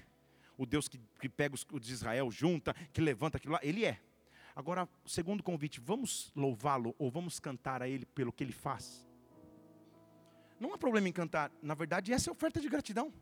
[0.57, 3.99] O Deus que, que pega os, de Israel, junta, que levanta aquilo lá, ele é.
[4.55, 9.07] Agora, o segundo convite, vamos louvá-lo ou vamos cantar a ele pelo que ele faz?
[10.59, 13.13] Não há problema em cantar, na verdade, essa é oferta de gratidão.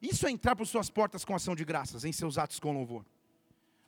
[0.00, 3.04] Isso é entrar por suas portas com ação de graças, em seus atos com louvor.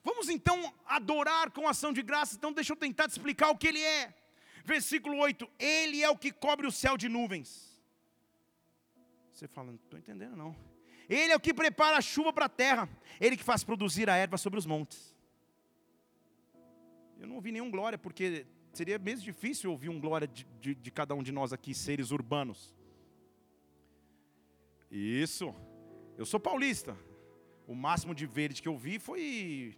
[0.04, 2.36] Vamos então adorar com ação de graça.
[2.36, 4.14] Então deixa eu tentar te explicar o que ele é.
[4.64, 7.74] Versículo 8: Ele é o que cobre o céu de nuvens.
[9.32, 10.54] Você fala, não estou entendendo não.
[11.08, 12.88] Ele é o que prepara a chuva para a terra.
[13.20, 15.14] Ele que faz produzir a erva sobre os montes.
[17.18, 20.90] Eu não ouvi nenhum glória, porque seria mesmo difícil ouvir um glória de, de, de
[20.90, 22.74] cada um de nós aqui, seres urbanos.
[24.90, 25.54] Isso.
[26.16, 26.96] Eu sou paulista.
[27.66, 29.76] O máximo de verde que eu vi foi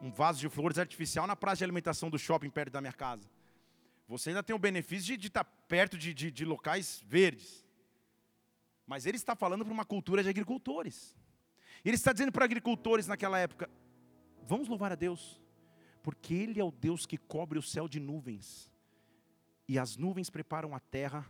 [0.00, 3.28] um vaso de flores artificial na praça de alimentação do shopping perto da minha casa.
[4.08, 7.66] Você ainda tem o benefício de, estar perto de, de, de locais verdes.
[8.86, 11.16] Mas ele está falando para uma cultura de agricultores.
[11.84, 13.70] Ele está dizendo para agricultores naquela época:
[14.42, 15.40] vamos louvar a Deus,
[16.02, 18.70] porque Ele é o Deus que cobre o céu de nuvens,
[19.68, 21.26] e as nuvens preparam a terra,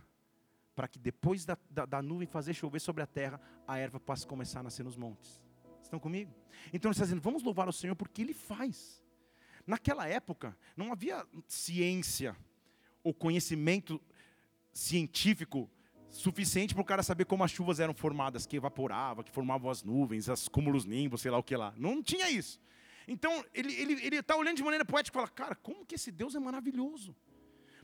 [0.75, 4.27] para que depois da, da, da nuvem fazer chover sobre a terra, a erva possa
[4.27, 5.41] começar a nascer nos montes.
[5.87, 6.33] Estão comigo?
[6.73, 9.01] Então ele está dizendo, vamos louvar o Senhor porque Ele faz.
[9.65, 12.35] Naquela época, não havia ciência
[13.03, 14.01] ou conhecimento
[14.71, 15.69] científico
[16.09, 19.83] suficiente para o cara saber como as chuvas eram formadas, que evaporava, que formavam as
[19.83, 21.73] nuvens, as cúmulos nimbos, sei lá o que lá.
[21.77, 22.59] Não tinha isso.
[23.07, 25.95] Então, ele está ele, ele tá olhando de maneira poética e fala, cara, como que
[25.95, 27.15] esse Deus é maravilhoso?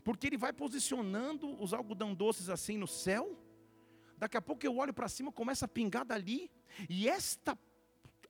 [0.02, 3.38] Porque ele vai posicionando os algodão doces assim no céu,
[4.18, 6.50] daqui a pouco eu olho para cima, começa a pingar dali,
[6.88, 7.56] e esta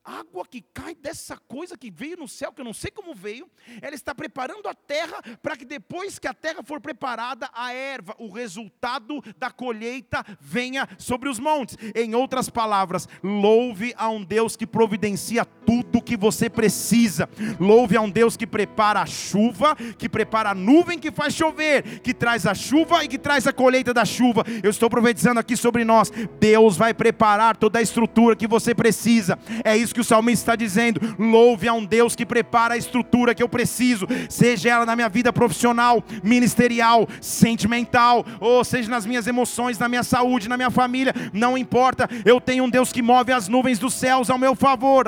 [0.05, 3.49] água que cai dessa coisa que veio no céu, que eu não sei como veio,
[3.81, 8.15] ela está preparando a terra para que depois que a terra for preparada, a erva,
[8.19, 11.75] o resultado da colheita venha sobre os montes.
[11.95, 17.27] Em outras palavras, louve a um Deus que providencia tudo que você precisa.
[17.59, 22.01] Louve a um Deus que prepara a chuva, que prepara a nuvem que faz chover,
[22.01, 24.43] que traz a chuva e que traz a colheita da chuva.
[24.61, 26.11] Eu estou profetizando aqui sobre nós.
[26.39, 29.39] Deus vai preparar toda a estrutura que você precisa.
[29.63, 33.33] É isso que o salmista está dizendo: louve a um Deus que prepara a estrutura
[33.33, 39.25] que eu preciso, seja ela na minha vida profissional, ministerial, sentimental, ou seja nas minhas
[39.25, 43.31] emoções, na minha saúde, na minha família, não importa, eu tenho um Deus que move
[43.31, 45.07] as nuvens dos céus ao meu favor,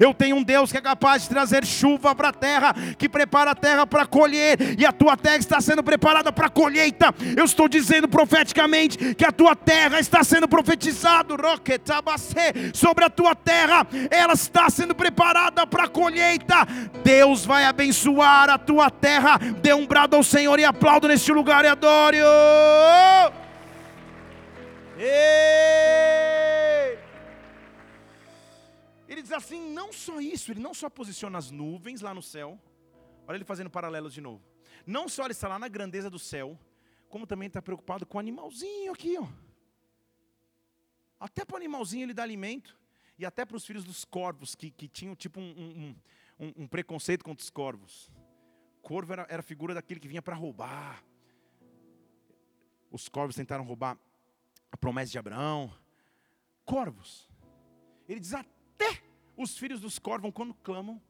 [0.00, 3.50] eu tenho um Deus que é capaz de trazer chuva para a terra, que prepara
[3.50, 7.14] a terra para colher, e a tua terra está sendo preparada para colheita.
[7.36, 11.36] Eu estou dizendo profeticamente que a tua terra está sendo profetizado.
[12.72, 16.64] Sobre a tua terra, ela está sendo preparada para a colheita.
[17.02, 19.38] Deus vai abençoar a tua terra.
[19.60, 22.18] Dê um brado ao Senhor e aplaudo neste lugar e adore.
[22.18, 23.32] -o.
[29.08, 32.56] Ele diz assim: não só isso, ele não só posiciona as nuvens lá no céu,
[33.26, 34.44] olha ele fazendo paralelos de novo.
[34.86, 36.56] Não só ele está lá na grandeza do céu,
[37.08, 39.26] como também está preocupado com o animalzinho aqui, ó.
[41.18, 42.77] Até para o animalzinho ele dá alimento
[43.18, 45.96] e até para os filhos dos corvos, que, que tinham tipo um, um,
[46.38, 48.10] um, um preconceito contra os corvos.
[48.80, 51.04] Corvo era, era a figura daquele que vinha para roubar.
[52.90, 53.98] Os corvos tentaram roubar
[54.70, 55.72] a promessa de Abraão.
[56.64, 57.28] Corvos.
[58.08, 59.02] Ele diz até
[59.36, 61.02] os filhos dos corvos, quando clamam,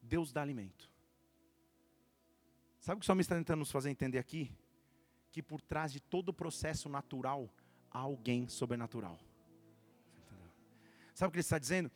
[0.00, 0.88] Deus dá alimento.
[2.78, 4.56] Sabe o que o salmista está tentando nos fazer entender aqui?
[5.32, 7.50] Que por trás de todo o processo natural
[7.90, 9.18] há alguém sobrenatural.
[11.16, 11.90] Sabe o que ele está dizendo?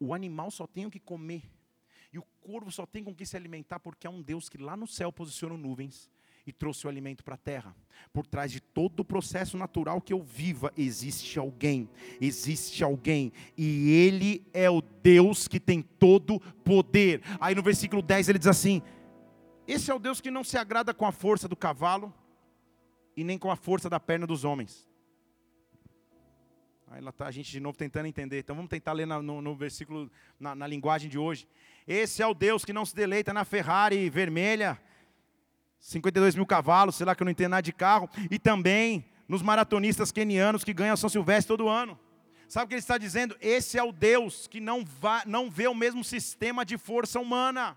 [0.00, 1.42] O animal só tem o que comer.
[2.10, 4.74] E o corvo só tem com que se alimentar porque há um Deus que lá
[4.74, 6.10] no céu posicionou nuvens
[6.46, 7.76] e trouxe o alimento para a terra.
[8.10, 13.90] Por trás de todo o processo natural que eu viva, existe alguém, existe alguém, e
[13.90, 17.20] Ele é o Deus que tem todo poder.
[17.38, 18.80] Aí no versículo 10 ele diz assim:
[19.68, 22.14] Esse é o Deus que não se agrada com a força do cavalo
[23.14, 24.88] e nem com a força da perna dos homens.
[26.94, 28.38] Aí está a gente de novo tentando entender.
[28.38, 31.48] Então vamos tentar ler no, no versículo, na, na linguagem de hoje.
[31.88, 34.80] Esse é o Deus que não se deleita na Ferrari vermelha
[35.80, 39.42] 52 mil cavalos, sei lá que eu não entendo nada de carro, e também nos
[39.42, 41.98] maratonistas quenianos que ganham São Silvestre todo ano.
[42.48, 43.36] Sabe o que ele está dizendo?
[43.40, 44.84] Esse é o Deus que não,
[45.26, 47.76] não vê o mesmo sistema de força humana.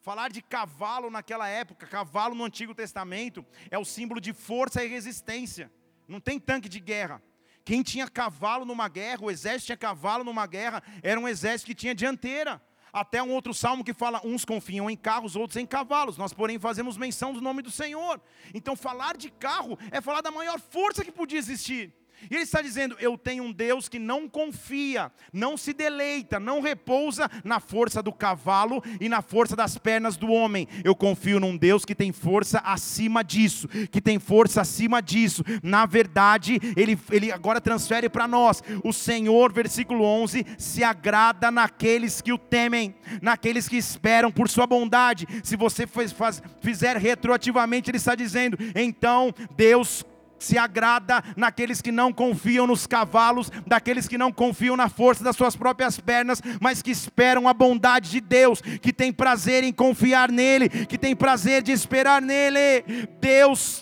[0.00, 4.88] Falar de cavalo naquela época, cavalo no Antigo Testamento, é o símbolo de força e
[4.88, 5.70] resistência.
[6.08, 7.22] Não tem tanque de guerra.
[7.64, 11.74] Quem tinha cavalo numa guerra, o exército tinha cavalo numa guerra, era um exército que
[11.74, 12.60] tinha dianteira.
[12.92, 16.18] Até um outro salmo que fala: uns confiam em carros, outros em cavalos.
[16.18, 18.20] Nós, porém, fazemos menção do nome do Senhor.
[18.52, 21.94] Então, falar de carro é falar da maior força que podia existir.
[22.30, 26.60] E ele está dizendo: Eu tenho um Deus que não confia, não se deleita, não
[26.60, 30.68] repousa na força do cavalo e na força das pernas do homem.
[30.84, 35.44] Eu confio num Deus que tem força acima disso, que tem força acima disso.
[35.62, 42.20] Na verdade, ele, ele agora transfere para nós: O Senhor, versículo 11, se agrada naqueles
[42.20, 45.26] que o temem, naqueles que esperam por sua bondade.
[45.42, 50.04] Se você faz, faz, fizer retroativamente, ele está dizendo: Então Deus
[50.42, 55.36] se agrada naqueles que não confiam nos cavalos, daqueles que não confiam na força das
[55.36, 60.30] suas próprias pernas, mas que esperam a bondade de Deus, que tem prazer em confiar
[60.30, 63.08] nele, que tem prazer de esperar nele.
[63.20, 63.80] Deus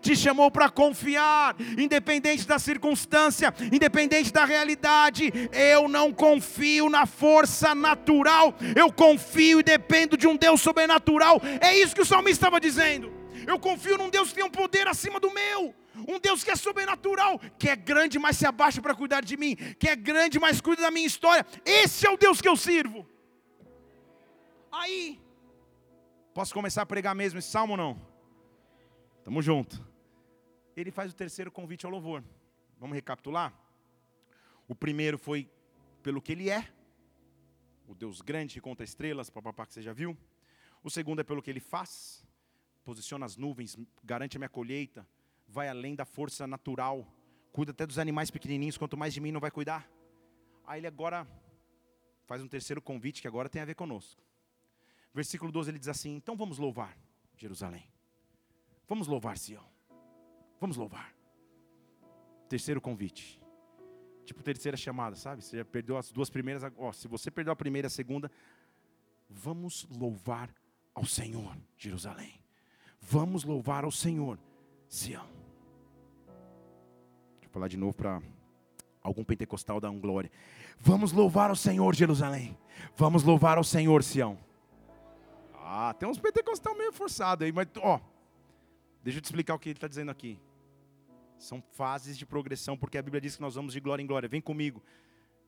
[0.00, 5.32] te chamou para confiar, independente da circunstância, independente da realidade.
[5.52, 11.40] Eu não confio na força natural, eu confio e dependo de um Deus sobrenatural.
[11.60, 13.21] É isso que o salmista estava dizendo.
[13.46, 15.74] Eu confio num Deus que tem um poder acima do meu.
[16.08, 19.56] Um Deus que é sobrenatural, que é grande, mas se abaixa para cuidar de mim,
[19.78, 21.46] que é grande, mas cuida da minha história.
[21.64, 23.06] Esse é o Deus que eu sirvo.
[24.70, 25.20] Aí,
[26.32, 28.12] posso começar a pregar mesmo esse salmo ou não?
[29.22, 29.84] Tamo junto.
[30.74, 32.24] Ele faz o terceiro convite ao louvor.
[32.78, 33.52] Vamos recapitular?
[34.66, 35.48] O primeiro foi
[36.02, 36.66] pelo que ele é,
[37.86, 40.16] o Deus grande que conta estrelas, papapá que você já viu.
[40.82, 42.24] O segundo é pelo que ele faz,
[42.84, 45.06] posiciona as nuvens, garante a minha colheita,
[45.46, 47.06] vai além da força natural,
[47.52, 49.88] cuida até dos animais pequenininhos, quanto mais de mim não vai cuidar.
[50.66, 51.26] Aí ele agora
[52.26, 54.22] faz um terceiro convite que agora tem a ver conosco.
[55.14, 56.96] Versículo 12 ele diz assim: Então vamos louvar
[57.36, 57.88] Jerusalém.
[58.88, 59.64] Vamos louvar Sião.
[60.60, 61.14] Vamos louvar.
[62.48, 63.40] Terceiro convite.
[64.24, 65.42] Tipo terceira chamada, sabe?
[65.42, 68.30] Você já perdeu as duas primeiras, ó, se você perdeu a primeira e a segunda,
[69.28, 70.54] vamos louvar
[70.94, 72.41] ao Senhor, Jerusalém.
[73.02, 74.38] Vamos louvar ao Senhor,
[74.88, 75.26] Sião.
[77.32, 78.22] Deixa eu falar de novo para
[79.02, 80.30] algum pentecostal dar um glória.
[80.78, 82.56] Vamos louvar ao Senhor, Jerusalém.
[82.96, 84.38] Vamos louvar ao Senhor, Sião.
[85.54, 88.00] Ah, tem uns pentecostal meio forçado aí, mas ó,
[89.02, 90.38] deixa eu te explicar o que ele está dizendo aqui.
[91.38, 94.28] São fases de progressão, porque a Bíblia diz que nós vamos de glória em glória.
[94.28, 94.80] Vem comigo.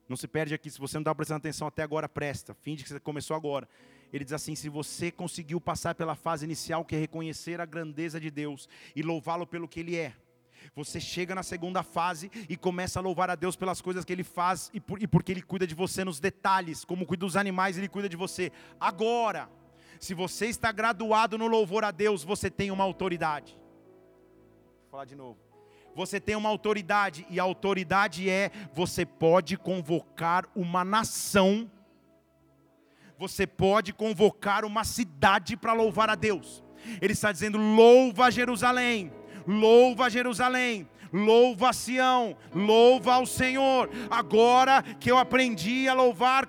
[0.09, 0.69] Não se perde aqui.
[0.69, 2.53] Se você não está prestando atenção até agora, presta.
[2.53, 3.69] Finge que você começou agora
[4.17, 8.21] ele diz assim: se você conseguiu passar pela fase inicial, que é reconhecer a grandeza
[8.21, 10.15] de Deus e louvá-lo pelo que Ele é,
[10.73, 14.23] você chega na segunda fase e começa a louvar a Deus pelas coisas que Ele
[14.23, 17.77] faz e, por, e porque Ele cuida de você nos detalhes, como cuida dos animais,
[17.77, 18.53] Ele cuida de você.
[18.79, 19.51] Agora,
[19.99, 23.59] se você está graduado no louvor a Deus, você tem uma autoridade.
[24.83, 25.41] Vou falar de novo.
[25.93, 31.69] Você tem uma autoridade, e a autoridade é: você pode convocar uma nação
[33.29, 36.63] você pode convocar uma cidade para louvar a Deus.
[37.01, 39.13] Ele está dizendo: louva Jerusalém,
[39.47, 43.89] louva Jerusalém, louva Sião, louva ao Senhor.
[44.11, 46.49] Agora que eu aprendi a louvar,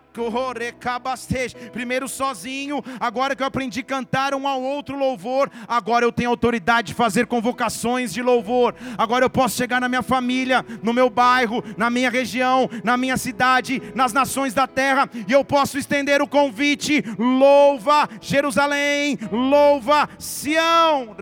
[1.71, 6.30] primeiro sozinho, agora que eu aprendi a cantar um ao outro louvor, agora eu tenho
[6.30, 8.73] autoridade de fazer convocações de louvor.
[8.97, 13.17] Agora eu posso chegar na minha família, no meu bairro, na minha região, na minha
[13.17, 21.15] cidade, nas nações da terra, e eu posso estender o convite: louva Jerusalém, louva Sião.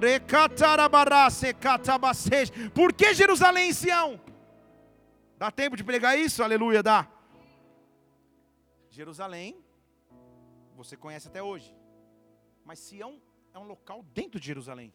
[2.73, 4.21] Por que Jerusalém e Sião?
[5.37, 6.43] Dá tempo de pregar isso?
[6.43, 7.11] Aleluia, dá.
[8.91, 9.59] Jerusalém,
[10.75, 11.75] você conhece até hoje.
[12.63, 13.19] Mas Sião
[13.51, 14.93] é um local dentro de Jerusalém.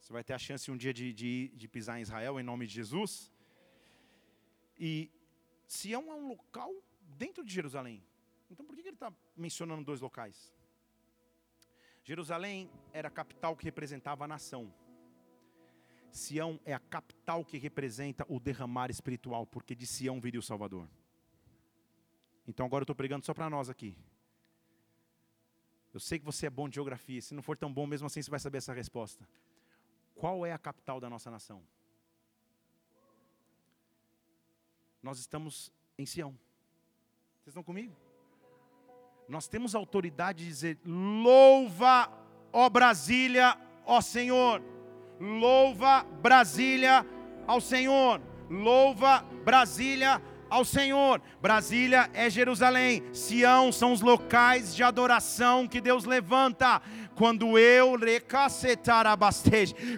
[0.00, 2.64] Você vai ter a chance um dia de, de, de pisar em Israel em nome
[2.66, 3.32] de Jesus.
[4.78, 5.10] E
[5.66, 6.72] Sião é um local
[7.18, 8.04] dentro de Jerusalém.
[8.48, 10.54] Então por que ele está mencionando dois locais?
[12.04, 14.72] Jerusalém era a capital que representava a nação.
[16.12, 20.86] Sião é a capital que representa o derramar espiritual, porque de Sião viria o Salvador.
[22.46, 23.96] Então agora eu estou pregando só para nós aqui.
[25.92, 28.22] Eu sei que você é bom de geografia, se não for tão bom, mesmo assim
[28.22, 29.26] você vai saber essa resposta.
[30.14, 31.62] Qual é a capital da nossa nação?
[35.02, 36.30] Nós estamos em Sião.
[37.38, 37.96] Vocês estão comigo?
[39.28, 42.10] Nós temos autoridade de dizer: louva,
[42.52, 44.62] ó Brasília, ó Senhor.
[45.22, 47.06] Louva Brasília
[47.46, 48.20] ao Senhor.
[48.50, 50.20] Louva Brasília
[50.50, 51.22] ao Senhor.
[51.40, 53.04] Brasília é Jerusalém.
[53.12, 56.82] Sião são os locais de adoração que Deus levanta
[57.14, 57.96] quando eu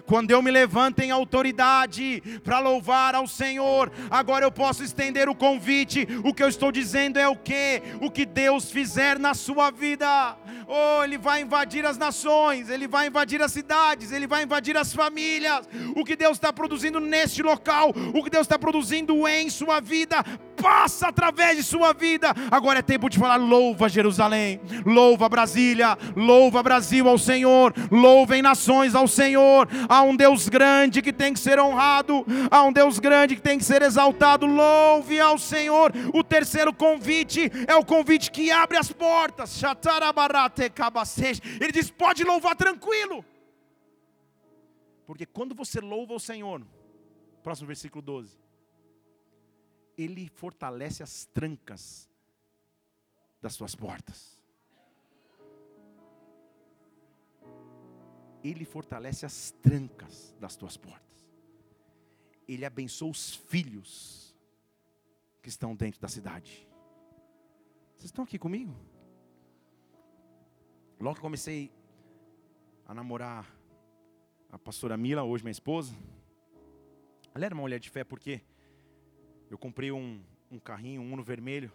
[0.05, 5.35] quando eu me levanto em autoridade para louvar ao Senhor, agora eu posso estender o
[5.35, 6.07] convite.
[6.23, 7.81] O que eu estou dizendo é o que?
[8.01, 10.37] O que Deus fizer na sua vida.
[10.67, 14.93] Oh, ele vai invadir as nações, ele vai invadir as cidades, ele vai invadir as
[14.93, 15.67] famílias.
[15.95, 20.23] O que Deus está produzindo neste local, o que Deus está produzindo em sua vida,
[20.65, 22.33] passa através de sua vida.
[22.49, 28.95] Agora é tempo de falar: louva Jerusalém, louva Brasília, louva Brasil ao Senhor, louvem nações
[28.95, 29.67] ao Senhor.
[29.87, 33.59] Há um Deus grande que tem que ser honrado, há um Deus grande que tem
[33.59, 34.47] que ser exaltado.
[34.47, 35.91] Louve ao Senhor.
[36.11, 39.61] O terceiro convite é o convite que abre as portas.
[41.61, 43.23] Ele diz: pode louvar tranquilo.
[45.05, 46.63] Porque quando você louva o Senhor,
[47.43, 48.44] próximo versículo 12
[49.97, 52.09] ele fortalece as trancas
[53.41, 54.39] das suas portas.
[58.43, 61.25] Ele fortalece as trancas das tuas portas.
[62.47, 64.35] Ele abençoa os filhos
[65.41, 66.67] que estão dentro da cidade.
[67.95, 68.75] Vocês estão aqui comigo?
[70.99, 71.71] Logo que comecei
[72.85, 73.51] a namorar
[74.51, 75.93] a pastora Mila, hoje minha esposa,
[77.33, 78.41] ela era uma mulher de fé porque
[79.49, 81.71] eu comprei um, um carrinho, um Uno vermelho,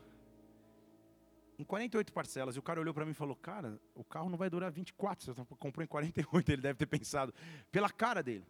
[1.59, 2.57] em 48 parcelas.
[2.57, 5.35] E o cara olhou para mim e falou: Cara, o carro não vai durar 24.
[5.35, 6.53] Você comprou em 48.
[6.53, 7.35] Ele deve ter pensado,
[7.71, 8.47] pela cara dele.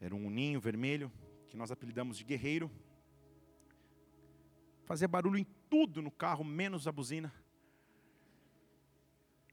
[0.00, 1.10] Era um uninho vermelho,
[1.48, 2.70] que nós apelidamos de guerreiro.
[4.84, 7.32] Fazia barulho em tudo no carro, menos a buzina.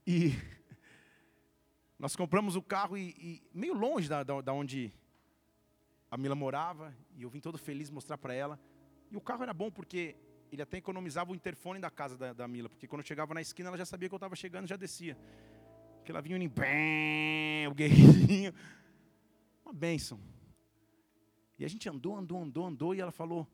[0.06, 0.32] E
[1.98, 4.92] nós compramos o carro e, e meio longe da, da, da onde
[6.12, 8.60] a Mila morava e eu vim todo feliz mostrar para ela.
[9.10, 10.14] E o carro era bom porque
[10.52, 13.70] ele até economizava o interfone da casa da, da Mila, porque quando chegava na esquina
[13.70, 15.16] ela já sabia que eu estava chegando, já descia.
[15.96, 18.52] Porque ela vinha em bem, o guerreirinho.
[19.64, 20.20] Uma bênção.
[21.58, 23.48] E a gente andou, andou, andou, andou e ela falou: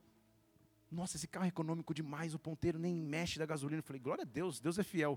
[0.91, 3.79] Nossa, esse carro é econômico demais, o ponteiro nem mexe da gasolina.
[3.79, 5.17] Eu falei: Glória a Deus, Deus é fiel.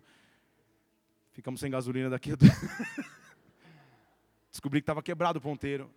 [1.32, 2.34] Ficamos sem gasolina daqui.
[4.52, 5.92] Descobri que estava quebrado o ponteiro.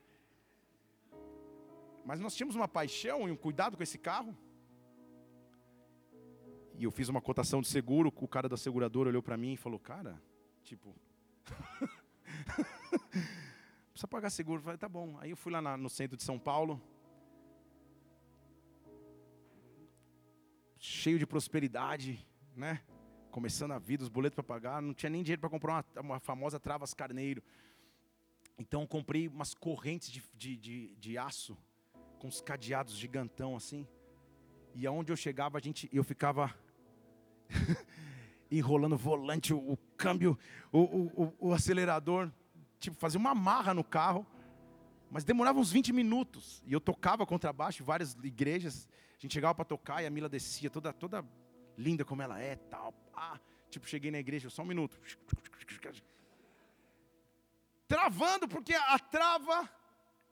[2.05, 4.37] Mas nós tínhamos uma paixão e um cuidado com esse carro.
[6.77, 9.57] E eu fiz uma cotação de seguro, o cara da seguradora olhou para mim e
[9.57, 10.21] falou: "Cara,
[10.63, 10.95] tipo,
[13.91, 14.59] precisa pagar seguro".
[14.59, 15.17] Eu falei: "Tá bom".
[15.21, 16.83] Aí eu fui lá na, no centro de São Paulo,
[20.79, 22.83] cheio de prosperidade, né?
[23.31, 26.21] Começando a vida, os boletos para pagar, não tinha nem dinheiro para comprar uma, uma,
[26.21, 27.43] famosa travas carneiro.
[28.59, 31.57] Então comprei umas correntes de, de, de, de aço
[32.25, 33.87] com os cadeados gigantão assim.
[34.75, 36.55] E aonde eu chegava, a gente, eu ficava
[38.51, 40.39] enrolando o volante, o, o câmbio,
[40.73, 42.33] o, o, o, acelerador,
[42.81, 44.27] tipo, fazia uma marra no carro.
[45.11, 46.63] Mas demorava uns 20 minutos.
[46.67, 48.89] E eu tocava contrabaixo em várias igrejas.
[49.19, 51.23] A gente chegava para tocar e a Mila descia, toda, toda
[51.77, 52.95] linda como ela é, tal.
[53.69, 54.99] Tipo, cheguei na igreja, só um minuto.
[57.87, 59.69] travando, porque a trava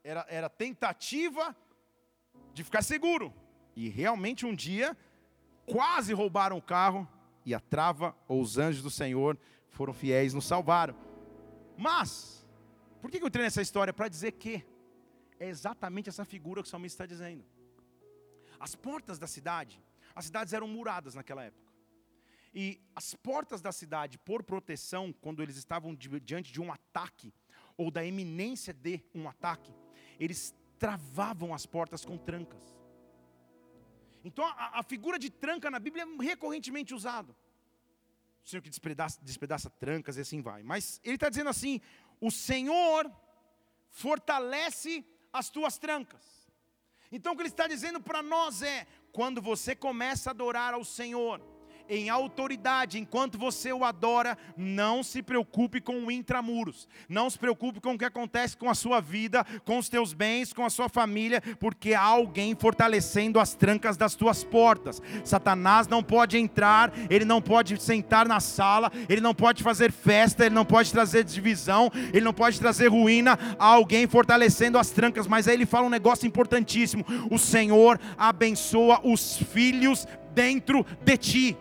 [0.03, 1.55] era, era tentativa
[2.53, 3.33] de ficar seguro.
[3.75, 4.97] E realmente um dia
[5.67, 7.09] quase roubaram o carro
[7.45, 9.39] e a trava ou os anjos do Senhor
[9.71, 10.95] foram fiéis, nos salvaram.
[11.77, 12.47] Mas,
[13.01, 13.93] por que eu entrei nessa história?
[13.93, 14.65] Para dizer que
[15.41, 17.45] é exatamente essa figura que o salmista está dizendo.
[18.61, 19.83] As portas da cidade,
[20.15, 21.73] as cidades eram muradas naquela época.
[22.55, 27.33] E as portas da cidade, por proteção, quando eles estavam diante de um ataque,
[27.77, 29.75] ou da eminência de um ataque,
[30.21, 32.65] eles travavam as portas com trancas.
[34.25, 37.33] Então a, a figura de tranca na Bíblia é recorrentemente usada.
[38.45, 40.65] O Senhor que despedaça, despedaça trancas e assim vai.
[40.65, 41.81] Mas ele está dizendo assim:
[42.21, 43.09] o Senhor
[43.91, 46.51] fortalece as tuas trancas.
[47.13, 50.85] Então o que ele está dizendo para nós é: quando você começa a adorar ao
[50.85, 51.41] Senhor,
[51.89, 57.81] em autoridade, enquanto você o adora, não se preocupe com o intramuros, não se preocupe
[57.81, 60.89] com o que acontece com a sua vida, com os teus bens, com a sua
[60.89, 65.01] família, porque há alguém fortalecendo as trancas das tuas portas.
[65.25, 70.47] Satanás não pode entrar, ele não pode sentar na sala, ele não pode fazer festa,
[70.47, 75.27] ele não pode trazer divisão, ele não pode trazer ruína, há alguém fortalecendo as trancas,
[75.27, 81.57] mas aí ele fala um negócio importantíssimo: o Senhor abençoa os filhos dentro de ti.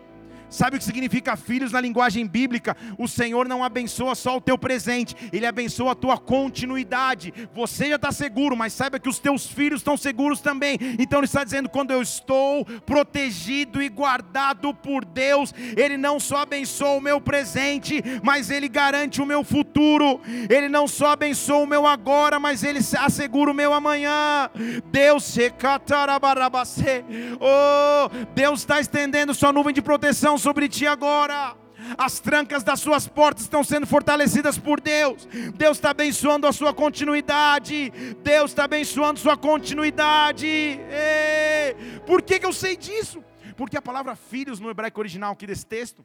[0.52, 2.76] Sabe o que significa filhos na linguagem bíblica?
[2.98, 7.32] O Senhor não abençoa só o teu presente, Ele abençoa a tua continuidade.
[7.54, 10.78] Você já está seguro, mas saiba que os teus filhos estão seguros também.
[10.98, 16.42] Então Ele está dizendo: quando eu estou protegido e guardado por Deus, Ele não só
[16.42, 20.20] abençoa o meu presente, mas Ele garante o meu futuro.
[20.50, 24.50] Ele não só abençoa o meu agora, mas Ele assegura o meu amanhã.
[24.92, 25.32] Deus
[27.40, 31.56] Oh, Deus está estendendo sua nuvem de proteção sobre ti agora.
[31.96, 35.26] As trancas das suas portas estão sendo fortalecidas por Deus.
[35.54, 37.90] Deus está abençoando a sua continuidade.
[38.22, 40.46] Deus está abençoando sua continuidade.
[40.46, 43.24] Ei, por que, que eu sei disso?
[43.56, 46.04] Porque a palavra filhos no hebraico original aqui desse texto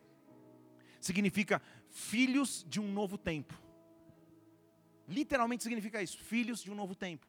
[0.99, 3.53] significa filhos de um novo tempo.
[5.07, 7.25] Literalmente significa isso, filhos de um novo tempo.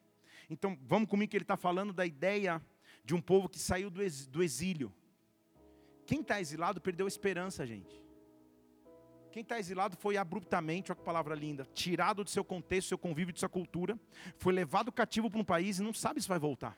[0.49, 2.61] Então vamos comigo que ele está falando da ideia
[3.05, 4.91] de um povo que saiu do exílio.
[6.09, 8.03] Quem está exilado perdeu a esperança, gente.
[9.31, 12.97] Quem está exilado foi abruptamente, olha que palavra linda, tirado do seu contexto, do seu
[12.97, 13.95] convívio, de sua cultura,
[14.39, 16.75] foi levado cativo para um país e não sabe se vai voltar.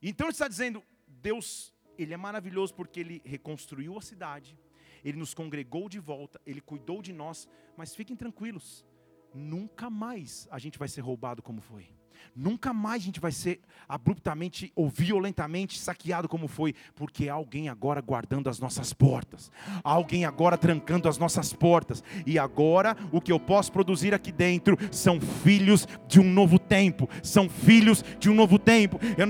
[0.00, 4.56] Então ele está dizendo, Deus, Ele é maravilhoso porque Ele reconstruiu a cidade,
[5.04, 8.86] Ele nos congregou de volta, Ele cuidou de nós, mas fiquem tranquilos,
[9.34, 11.88] nunca mais a gente vai ser roubado como foi.
[12.34, 17.68] Nunca mais a gente vai ser abruptamente ou violentamente saqueado como foi, porque há alguém
[17.68, 19.50] agora guardando as nossas portas,
[19.82, 24.32] há alguém agora trancando as nossas portas, e agora o que eu posso produzir aqui
[24.32, 28.98] dentro são filhos de um novo tempo, são filhos de um novo tempo.
[29.16, 29.26] Eu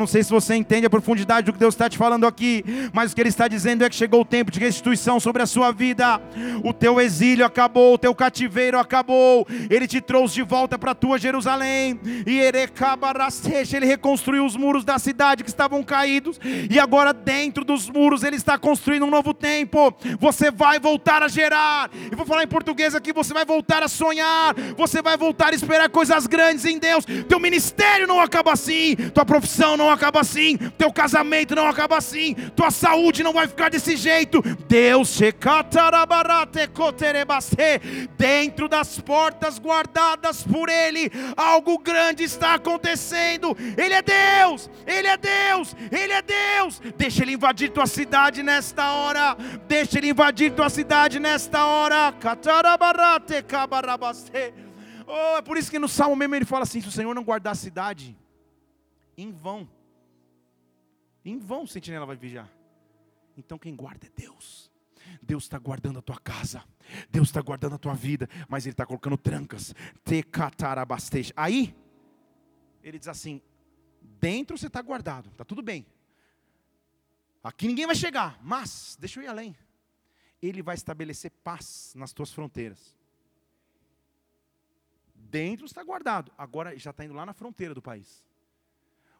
[0.00, 3.12] não sei se você entende a profundidade do que Deus está te falando aqui, mas
[3.12, 5.70] o que Ele está dizendo é que chegou o tempo de restituição sobre a sua
[5.72, 6.20] vida,
[6.64, 10.94] o teu exílio acabou, o teu cativeiro acabou, Ele te trouxe de volta para a
[10.94, 16.38] tua Jerusalém Jerusalém, e ele reconstruiu os muros da cidade que estavam caídos,
[16.70, 19.92] e agora dentro dos muros ele está construindo um novo tempo.
[20.20, 23.88] Você vai voltar a gerar, eu vou falar em português aqui: você vai voltar a
[23.88, 27.04] sonhar, você vai voltar a esperar coisas grandes em Deus.
[27.28, 32.34] Teu ministério não acaba assim, tua profissão não acaba assim, teu casamento não acaba assim,
[32.54, 34.42] tua saúde não vai ficar desse jeito.
[34.68, 35.18] Deus,
[38.16, 43.56] dentro das portas guardadas por Ele, algo grande está acontecendo.
[43.76, 46.80] Ele é Deus, Ele é Deus, Ele é Deus.
[46.96, 49.36] Deixa Ele invadir tua cidade nesta hora.
[49.66, 52.14] Deixa Ele invadir tua cidade nesta hora.
[55.06, 57.24] Oh, é por isso que no Salmo mesmo ele fala assim: se o Senhor não
[57.24, 58.16] guardar a cidade,
[59.16, 59.68] em vão,
[61.24, 62.50] em vão o sentinela vai vigiar.
[63.36, 64.61] Então quem guarda é Deus.
[65.32, 66.62] Deus está guardando a tua casa,
[67.08, 69.74] Deus está guardando a tua vida, mas Ele está colocando trancas.
[71.34, 71.74] Aí,
[72.82, 73.40] Ele diz assim:
[74.20, 75.86] dentro você está guardado, está tudo bem.
[77.42, 79.56] Aqui ninguém vai chegar, mas, deixa eu ir além.
[80.42, 82.94] Ele vai estabelecer paz nas tuas fronteiras.
[85.14, 88.22] Dentro está guardado, agora já está indo lá na fronteira do país.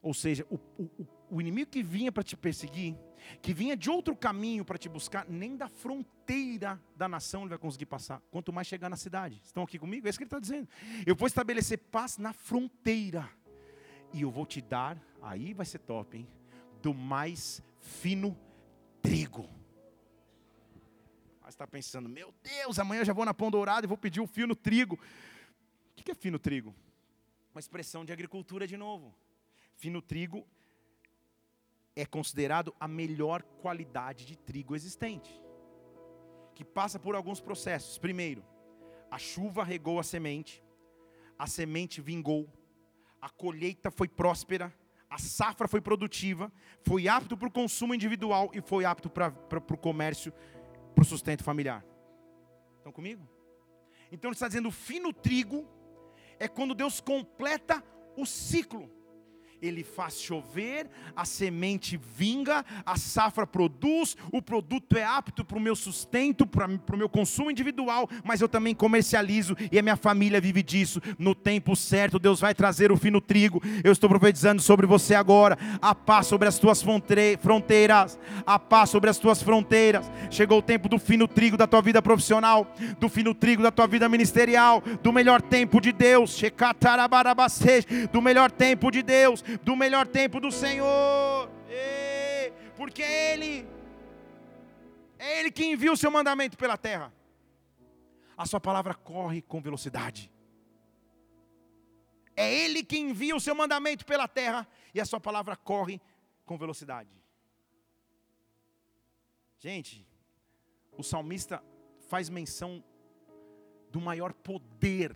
[0.03, 2.99] Ou seja, o, o, o inimigo que vinha para te perseguir,
[3.41, 7.59] que vinha de outro caminho para te buscar, nem da fronteira da nação ele vai
[7.59, 9.41] conseguir passar, quanto mais chegar na cidade.
[9.45, 10.07] Estão aqui comigo?
[10.07, 10.69] É isso que ele está dizendo.
[11.07, 13.29] Eu vou estabelecer paz na fronteira,
[14.13, 16.29] e eu vou te dar, aí vai ser top, hein?
[16.83, 18.37] Do mais fino
[19.01, 19.49] trigo.
[21.41, 24.21] Mas está pensando, meu Deus, amanhã eu já vou na pão dourado e vou pedir
[24.21, 24.99] o fio no trigo.
[25.91, 26.75] O que é fio no trigo?
[27.55, 29.15] Uma expressão de agricultura de novo.
[29.77, 30.47] Fino trigo
[31.95, 35.31] é considerado a melhor qualidade de trigo existente,
[36.55, 37.99] que passa por alguns processos.
[37.99, 38.45] Primeiro,
[39.11, 40.63] a chuva regou a semente,
[41.39, 42.49] a semente vingou,
[43.21, 44.73] a colheita foi próspera,
[45.09, 46.51] a safra foi produtiva,
[46.83, 50.33] foi apto para o consumo individual e foi apto para, para, para o comércio,
[50.95, 51.85] para o sustento familiar.
[52.79, 53.29] Estão comigo?
[54.11, 55.69] Então ele está dizendo: o fino trigo
[56.39, 57.85] é quando Deus completa
[58.17, 58.91] o ciclo
[59.63, 65.61] ele faz chover, a semente vinga, a safra produz, o produto é apto para o
[65.61, 70.41] meu sustento, para o meu consumo individual, mas eu também comercializo e a minha família
[70.41, 71.01] vive disso.
[71.17, 73.63] No tempo certo, Deus vai trazer o fino trigo.
[73.85, 79.09] Eu estou profetizando sobre você agora, a paz sobre as tuas fronteiras, a paz sobre
[79.09, 80.11] as tuas fronteiras.
[80.29, 83.87] Chegou o tempo do fino trigo da tua vida profissional, do fino trigo da tua
[83.87, 86.43] vida ministerial, do melhor tempo de Deus,
[88.11, 91.51] do melhor tempo de Deus, do melhor tempo do Senhor.
[92.77, 93.67] porque é Ele,
[95.19, 97.13] é Ele que envia o seu mandamento pela terra.
[98.37, 100.31] A sua palavra corre com velocidade.
[102.35, 106.01] É Ele que envia o seu mandamento pela terra e a sua palavra corre
[106.45, 107.11] com velocidade.
[109.59, 110.07] Gente,
[110.97, 111.63] o salmista
[112.09, 112.83] faz menção
[113.91, 115.15] do maior poder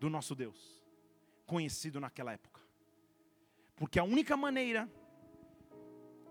[0.00, 0.84] do nosso Deus,
[1.46, 2.67] conhecido naquela época.
[3.78, 4.90] Porque a única maneira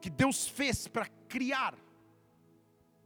[0.02, 1.76] que Deus fez para criar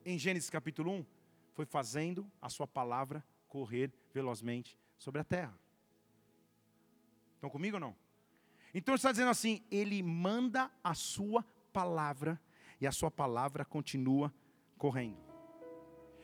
[0.04, 1.06] em Gênesis capítulo 1
[1.54, 5.58] foi fazendo a sua palavra correr velozmente sobre a terra.
[7.36, 7.96] Estão comigo ou não?
[8.74, 12.40] Então está dizendo assim: ele manda a sua palavra
[12.80, 14.34] e a sua palavra continua
[14.78, 15.18] correndo.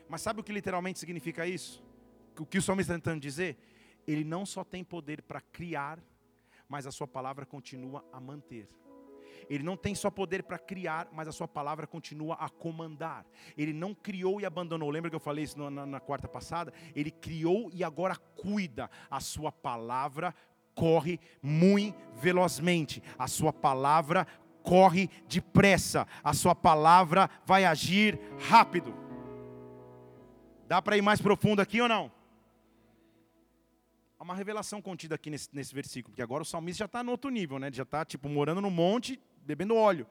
[0.10, 1.84] Mas sabe o que literalmente significa isso?
[2.40, 3.58] O que o salmista está tentando dizer?
[4.08, 6.00] Ele não só tem poder para criar
[6.68, 8.70] mas a sua palavra continua a manter.
[9.50, 13.26] Ele não tem só poder para criar, mas a sua palavra continua a comandar.
[13.58, 14.90] Ele não criou e abandonou.
[14.90, 16.74] Lembra que eu falei isso na, na, quarta passada?
[16.96, 18.90] Ele criou e agora cuida.
[19.10, 20.34] A sua palavra
[20.76, 23.02] corre muito velozmente.
[23.18, 24.28] A sua palavra
[24.62, 26.06] corre depressa.
[26.24, 28.94] A sua palavra vai agir rápido.
[30.68, 32.17] Dá para ir mais profundo aqui ou não?
[34.20, 37.12] Há uma revelação contida aqui nesse, nesse versículo, porque agora o salmista já está no
[37.12, 37.70] outro nível, né?
[37.72, 40.08] Já está tipo morando no monte, bebendo óleo.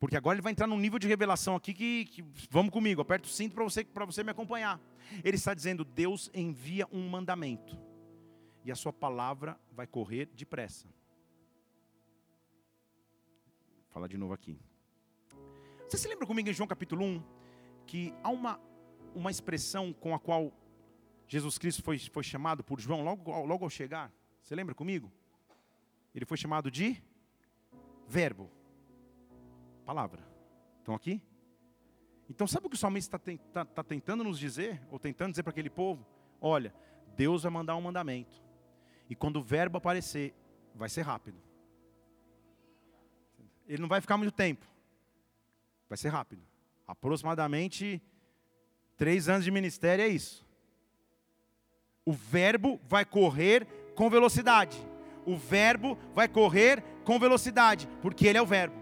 [0.00, 3.28] Porque agora ele vai entrar num nível de revelação aqui que, que vamos comigo, aperta
[3.28, 4.80] o cinto para você, você me acompanhar.
[5.22, 7.78] Ele está dizendo: Deus envia um mandamento,
[8.64, 10.88] e a sua palavra vai correr depressa.
[13.82, 14.58] Vou falar de novo aqui.
[15.88, 17.22] Você se lembra comigo em João capítulo 1
[17.86, 18.58] que há uma,
[19.14, 20.52] uma expressão com a qual
[21.32, 24.12] Jesus Cristo foi, foi chamado por João logo, logo ao chegar.
[24.42, 25.10] Você lembra comigo?
[26.14, 27.02] Ele foi chamado de
[28.06, 28.50] verbo.
[29.86, 30.22] Palavra.
[30.80, 31.22] Estão aqui?
[32.28, 34.82] Então, sabe o que o salmista está tá, tá tentando nos dizer?
[34.90, 36.06] Ou tentando dizer para aquele povo?
[36.38, 36.74] Olha,
[37.16, 38.42] Deus vai mandar um mandamento.
[39.08, 40.34] E quando o verbo aparecer,
[40.74, 41.40] vai ser rápido.
[43.66, 44.66] Ele não vai ficar muito tempo.
[45.88, 46.42] Vai ser rápido.
[46.86, 48.02] Aproximadamente
[48.98, 50.51] três anos de ministério é isso.
[52.04, 54.76] O verbo vai correr com velocidade.
[55.24, 58.74] O verbo vai correr com velocidade, porque ele é o verbo.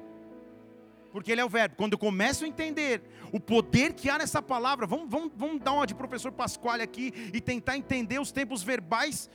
[1.13, 1.77] Porque ele é o verbo.
[1.77, 3.03] Quando eu começo a entender
[3.33, 7.13] o poder que há nessa palavra, vamos, vamos, vamos dar uma de professor Pasquale aqui
[7.35, 9.29] e tentar entender os tempos verbais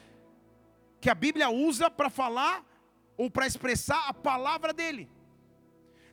[1.00, 2.66] que a Bíblia usa para falar
[3.18, 5.10] ou para expressar a palavra dele.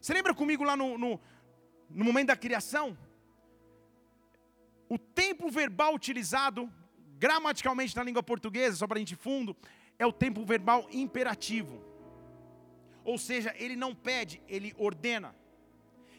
[0.01, 1.21] Você lembra comigo lá no, no,
[1.89, 2.99] no momento da criação?
[4.89, 6.71] O tempo verbal utilizado
[7.23, 9.57] gramaticalmente na língua portuguesa, só para a gente fundo,
[9.97, 11.81] é o tempo verbal imperativo.
[13.05, 15.33] Ou seja, ele não pede, ele ordena.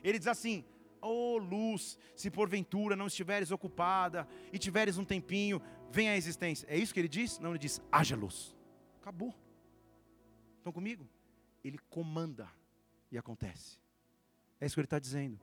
[0.02, 0.64] Ele diz assim:
[1.02, 6.66] Ô oh, luz, se porventura não estiveres ocupada e tiveres um tempinho, vem à existência.
[6.70, 7.38] É isso que ele diz?
[7.38, 8.56] Não, ele diz: haja luz.
[9.02, 9.36] Acabou.
[10.58, 11.06] Estão comigo?
[11.66, 12.48] Ele comanda
[13.12, 13.78] e acontece.
[14.58, 15.38] É isso que ele está dizendo.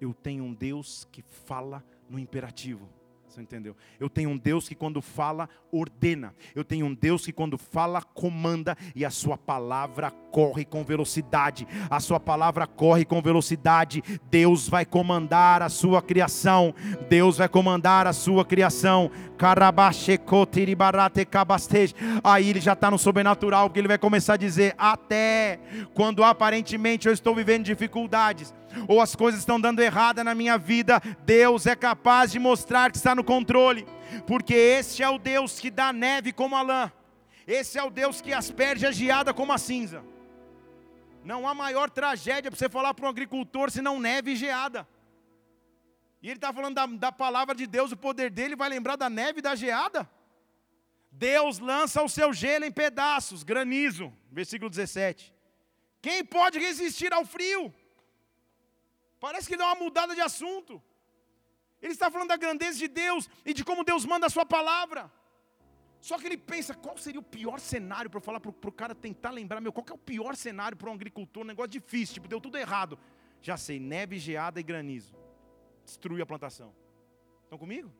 [0.00, 3.03] Eu tenho um Deus que fala no imperativo.
[3.34, 3.74] Você entendeu?
[3.98, 6.32] Eu tenho um Deus que quando fala, ordena.
[6.54, 8.76] Eu tenho um Deus que quando fala, comanda.
[8.94, 11.66] E a sua palavra corre com velocidade.
[11.90, 14.04] A sua palavra corre com velocidade.
[14.30, 16.72] Deus vai comandar a sua criação.
[17.08, 19.10] Deus vai comandar a sua criação.
[22.22, 25.58] Aí ele já está no sobrenatural, porque ele vai começar a dizer: até
[25.92, 28.54] quando aparentemente eu estou vivendo dificuldades
[28.88, 32.96] ou as coisas estão dando errada na minha vida, Deus é capaz de mostrar que
[32.96, 33.86] está no controle,
[34.26, 36.92] porque este é o Deus que dá neve como a lã,
[37.46, 40.04] esse é o Deus que asperge a geada como a cinza.
[41.24, 44.86] Não há maior tragédia para você falar para um agricultor senão neve e geada.
[46.22, 49.10] E ele está falando da, da palavra de Deus, o poder dele, vai lembrar da
[49.10, 50.08] neve e da geada?
[51.10, 55.32] Deus lança o seu gelo em pedaços, granizo, versículo 17.
[56.02, 57.72] Quem pode resistir ao frio?
[59.24, 60.82] Parece que dá uma mudada de assunto.
[61.80, 65.10] Ele está falando da grandeza de Deus e de como Deus manda a sua palavra.
[65.98, 69.30] Só que ele pensa, qual seria o pior cenário para falar para o cara tentar
[69.30, 72.38] lembrar, meu, qual é o pior cenário para um agricultor, um negócio difícil, tipo, deu
[72.38, 72.98] tudo errado.
[73.40, 75.16] Já sei, neve, geada e granizo.
[75.86, 76.74] Destruiu a plantação.
[77.44, 77.90] Estão comigo?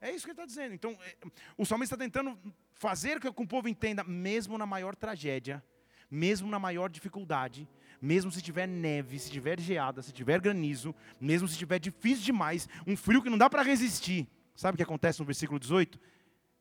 [0.00, 0.74] É isso que ele está dizendo.
[0.76, 1.16] Então, é,
[1.58, 2.38] o salmista está tentando
[2.72, 5.60] fazer com que o povo entenda, mesmo na maior tragédia,
[6.08, 7.68] mesmo na maior dificuldade,
[8.02, 12.68] mesmo se tiver neve, se tiver geada, se tiver granizo, mesmo se tiver difícil demais,
[12.84, 14.28] um frio que não dá para resistir.
[14.56, 15.98] Sabe o que acontece no versículo 18?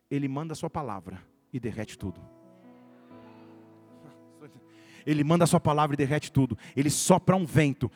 [0.10, 1.22] Ele manda a sua palavra
[1.52, 2.22] e derrete tudo.
[5.04, 6.56] Ele manda a sua palavra e derrete tudo.
[6.76, 7.92] Ele sopra um vento.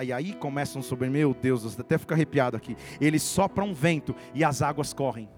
[0.00, 2.76] E aí começam sobre, meu Deus, até ficar arrepiado aqui.
[3.00, 5.28] Ele sopra um vento e as águas correm.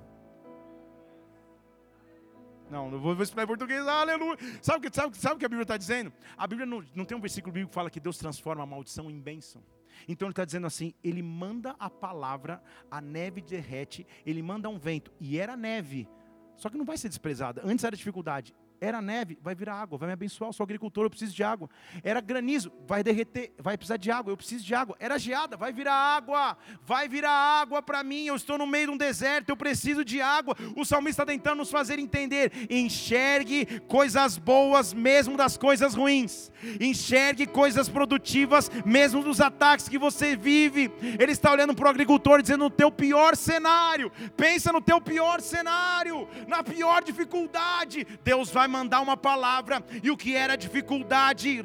[2.71, 4.37] Não, não vou explicar em português, aleluia.
[4.61, 6.13] Sabe o que, sabe, sabe que a Bíblia está dizendo?
[6.37, 9.11] A Bíblia não, não tem um versículo bíblico que fala que Deus transforma a maldição
[9.11, 9.63] em bênção.
[10.07, 14.79] Então ele está dizendo assim: ele manda a palavra, a neve derrete, ele manda um
[14.79, 16.09] vento, e era neve,
[16.57, 17.63] só que não vai ser desprezada.
[17.65, 20.49] Antes era dificuldade, era neve, vai virar água, vai me abençoar.
[20.49, 21.69] Eu sou agricultor, eu preciso de água.
[22.03, 24.97] Era granizo, vai derreter, vai precisar de água, eu preciso de água.
[25.01, 26.57] Era geada, vai virar água,
[26.87, 28.27] vai virar água para mim.
[28.27, 30.57] Eu estou no meio de um deserto, eu preciso de água.
[30.77, 37.47] O salmista está tentando nos fazer entender: enxergue coisas boas mesmo das coisas ruins, enxergue
[37.47, 40.93] coisas produtivas mesmo dos ataques que você vive.
[41.19, 45.41] Ele está olhando para o agricultor dizendo: no teu pior cenário, pensa no teu pior
[45.41, 51.61] cenário, na pior dificuldade, Deus vai vai mandar uma palavra, e o que era dificuldade,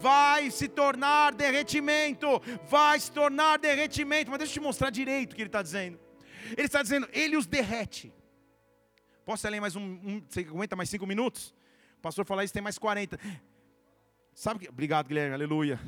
[0.00, 2.26] vai se tornar derretimento,
[2.68, 4.30] vai se tornar derretimento.
[4.30, 6.00] Mas deixa eu te mostrar direito o que ele está dizendo.
[6.56, 8.12] Ele está dizendo, ele os derrete.
[9.24, 11.54] Posso ler mais um, um, você aguenta mais cinco minutos?
[11.98, 13.18] O pastor falar isso, tem mais 40.
[14.34, 15.78] Sabe que, obrigado Guilherme, aleluia.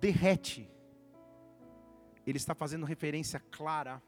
[0.00, 0.68] Derrete.
[2.26, 4.02] Ele está fazendo referência clara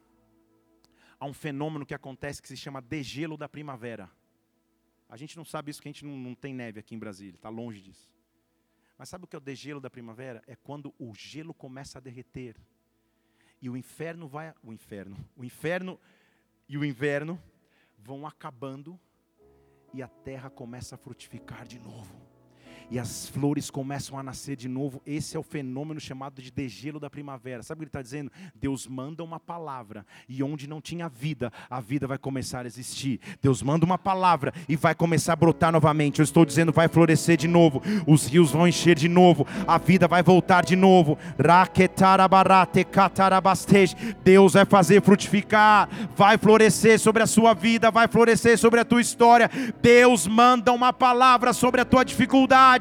[1.23, 4.11] a um fenômeno que acontece que se chama degelo da primavera.
[5.09, 7.37] A gente não sabe isso porque a gente não, não tem neve aqui em Brasília,
[7.37, 8.11] está longe disso.
[8.99, 10.43] Mas sabe o que é o degelo da primavera?
[10.49, 12.57] É quando o gelo começa a derreter.
[13.61, 14.53] E o inferno vai.
[14.65, 15.17] O inferno.
[15.37, 15.97] O inferno
[16.69, 17.41] e o inverno
[17.97, 18.99] vão acabando
[19.95, 22.32] e a terra começa a frutificar de novo
[22.91, 25.01] e as flores começam a nascer de novo.
[25.07, 27.63] Esse é o fenômeno chamado de degelo da primavera.
[27.63, 28.31] Sabe o que ele está dizendo?
[28.55, 33.21] Deus manda uma palavra e onde não tinha vida, a vida vai começar a existir.
[33.41, 36.19] Deus manda uma palavra e vai começar a brotar novamente.
[36.19, 40.09] Eu estou dizendo, vai florescer de novo, os rios vão encher de novo, a vida
[40.09, 41.19] vai voltar de novo.
[44.25, 49.01] Deus vai fazer frutificar, vai florescer sobre a sua vida, vai florescer sobre a tua
[49.01, 49.51] história.
[49.81, 52.72] Deus manda uma palavra sobre a tua dificuldade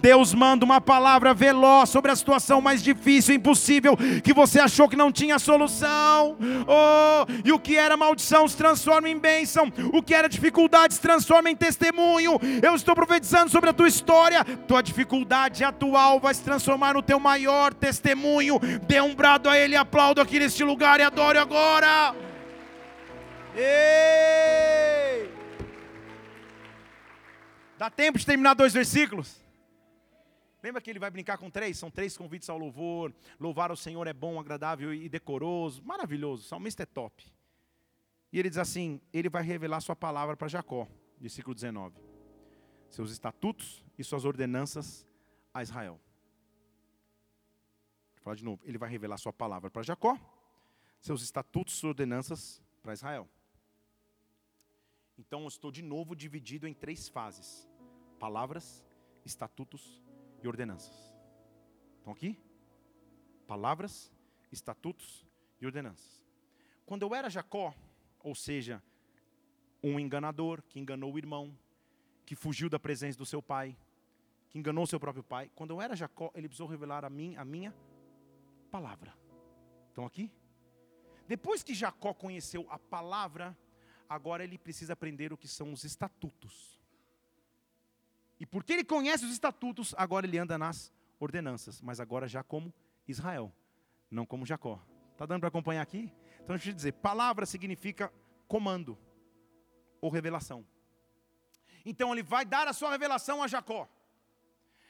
[0.00, 4.96] Deus manda uma palavra veloz sobre a situação mais difícil, impossível, que você achou que
[4.96, 6.36] não tinha solução.
[6.66, 11.00] Oh, e o que era maldição se transforma em bênção, o que era dificuldade se
[11.00, 12.38] transforma em testemunho.
[12.62, 17.18] Eu estou profetizando sobre a tua história, tua dificuldade atual vai se transformar no teu
[17.18, 18.58] maior testemunho.
[18.86, 22.14] Dê um brado a Ele, aplaudo aqui neste lugar e adore agora.
[23.56, 25.31] Ei!
[27.82, 29.42] Dá tempo de terminar dois versículos?
[30.62, 31.76] Lembra que ele vai brincar com três?
[31.76, 33.12] São três convites ao louvor.
[33.40, 35.82] Louvar ao Senhor é bom, agradável e decoroso.
[35.82, 36.44] Maravilhoso.
[36.44, 37.26] O salmista é top.
[38.32, 40.86] E ele diz assim: Ele vai revelar Sua palavra para Jacó,
[41.18, 41.98] versículo 19.
[42.88, 45.04] Seus estatutos e suas ordenanças
[45.52, 46.00] a Israel.
[48.14, 48.62] Vou falar de novo.
[48.64, 50.16] Ele vai revelar Sua palavra para Jacó,
[51.00, 53.28] seus estatutos e ordenanças para Israel.
[55.18, 57.68] Então eu estou de novo dividido em três fases:
[58.22, 58.86] palavras,
[59.24, 60.00] estatutos
[60.44, 60.94] e ordenanças.
[61.98, 62.38] Estão aqui?
[63.48, 64.12] Palavras,
[64.52, 65.26] estatutos
[65.60, 66.22] e ordenanças.
[66.86, 67.74] Quando eu era Jacó,
[68.20, 68.80] ou seja,
[69.82, 71.52] um enganador que enganou o irmão,
[72.24, 73.76] que fugiu da presença do seu pai,
[74.50, 77.44] que enganou seu próprio pai, quando eu era Jacó, ele precisou revelar a mim a
[77.44, 77.74] minha
[78.70, 79.12] palavra.
[79.88, 80.30] Estão aqui?
[81.26, 83.58] Depois que Jacó conheceu a palavra,
[84.08, 86.81] agora ele precisa aprender o que são os estatutos.
[88.42, 92.74] E porque ele conhece os estatutos, agora ele anda nas ordenanças, mas agora já como
[93.06, 93.52] Israel,
[94.10, 94.84] não como Jacó.
[95.12, 96.12] Está dando para acompanhar aqui?
[96.40, 98.12] Então deixa eu te dizer: palavra significa
[98.48, 98.98] comando
[100.00, 100.66] ou revelação.
[101.86, 103.88] Então ele vai dar a sua revelação a Jacó.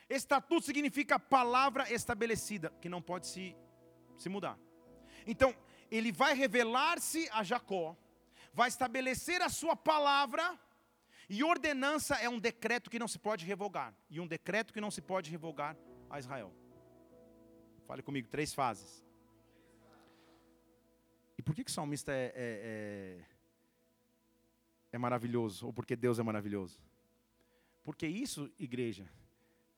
[0.09, 3.55] Estatuto significa palavra estabelecida, que não pode se,
[4.17, 4.59] se mudar.
[5.27, 5.55] Então,
[5.91, 7.95] ele vai revelar-se a Jacó,
[8.55, 10.59] vai estabelecer a sua palavra,
[11.33, 14.91] e ordenança é um decreto que não se pode revogar, e um decreto que não
[14.91, 15.75] se pode revogar
[16.11, 16.53] a Israel.
[17.87, 19.03] Fale comigo, três fases.
[21.39, 23.25] E por que, que o salmista é, é, é,
[24.93, 25.65] é maravilhoso?
[25.65, 26.79] Ou porque Deus é maravilhoso?
[27.83, 29.09] Porque isso, igreja,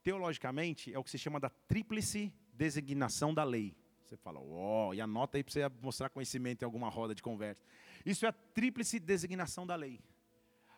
[0.03, 3.77] teologicamente, é o que se chama da tríplice designação da lei.
[4.03, 7.23] Você fala, ó, oh, e anota aí para você mostrar conhecimento em alguma roda de
[7.23, 7.63] conversa.
[8.05, 10.01] Isso é a tríplice designação da lei.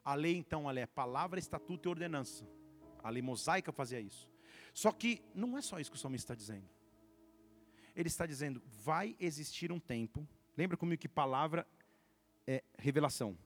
[0.06, 2.46] A lei, então, ela é palavra, estatuto e ordenança.
[3.02, 4.30] A lei mosaica fazia isso.
[4.72, 6.68] Só que não é só isso que o salmista está dizendo.
[7.92, 10.24] Ele está dizendo, vai existir um tempo.
[10.56, 11.66] Lembra comigo que palavra
[12.46, 13.36] é revelação.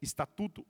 [0.00, 0.64] Estatuto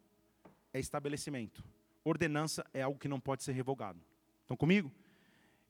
[0.75, 1.65] é estabelecimento.
[2.03, 4.01] Ordenança é algo que não pode ser revogado.
[4.41, 4.91] Estão comigo?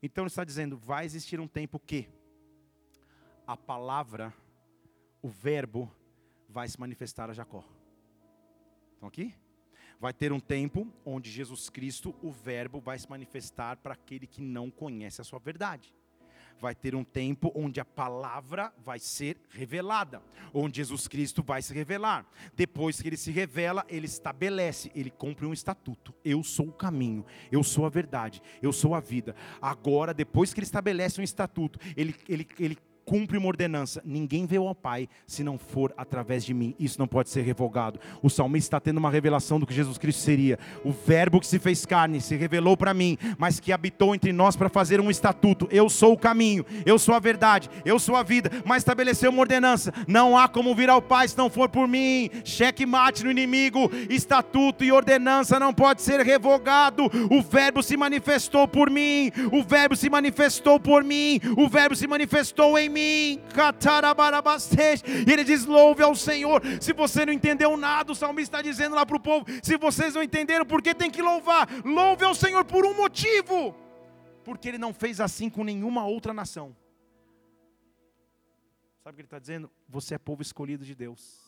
[0.03, 2.09] Então ele está dizendo: vai existir um tempo que
[3.46, 4.32] a palavra,
[5.20, 5.94] o verbo,
[6.48, 7.62] vai se manifestar a Jacó.
[8.94, 9.34] Estão aqui?
[10.03, 14.42] Vai ter um tempo onde Jesus Cristo, o Verbo, vai se manifestar para aquele que
[14.42, 15.94] não conhece a sua verdade
[16.61, 20.22] vai ter um tempo onde a palavra vai ser revelada,
[20.55, 22.24] onde Jesus Cristo vai se revelar.
[22.55, 26.14] Depois que ele se revela, ele estabelece, ele cumpre um estatuto.
[26.24, 29.34] Eu sou o caminho, eu sou a verdade, eu sou a vida.
[29.61, 32.78] Agora, depois que ele estabelece um estatuto, ele, ele, ele
[33.12, 34.00] cumpre uma ordenança.
[34.06, 36.74] Ninguém vê ao Pai se não for através de mim.
[36.80, 38.00] Isso não pode ser revogado.
[38.22, 40.58] O salmista está tendo uma revelação do que Jesus Cristo seria.
[40.82, 44.56] O Verbo que se fez carne se revelou para mim, mas que habitou entre nós
[44.56, 45.68] para fazer um estatuto.
[45.70, 48.50] Eu sou o caminho, eu sou a verdade, eu sou a vida.
[48.64, 49.92] Mas estabeleceu uma ordenança.
[50.08, 52.30] Não há como vir ao Pai se não for por mim.
[52.46, 53.90] Cheque mate no inimigo.
[54.08, 57.10] Estatuto e ordenança não pode ser revogado.
[57.30, 59.30] O Verbo se manifestou por mim.
[59.52, 61.38] O Verbo se manifestou por mim.
[61.58, 63.01] O Verbo se manifestou em mim.
[65.05, 66.62] E ele diz: louve ao Senhor.
[66.80, 70.14] Se você não entendeu nada, o salmista está dizendo lá para o povo: se vocês
[70.14, 71.68] não entenderam, por que tem que louvar?
[71.84, 73.74] Louve ao Senhor por um motivo.
[74.44, 76.76] Porque ele não fez assim com nenhuma outra nação.
[79.03, 79.70] Sabe o que ele está dizendo?
[79.88, 81.40] Você é povo escolhido de Deus.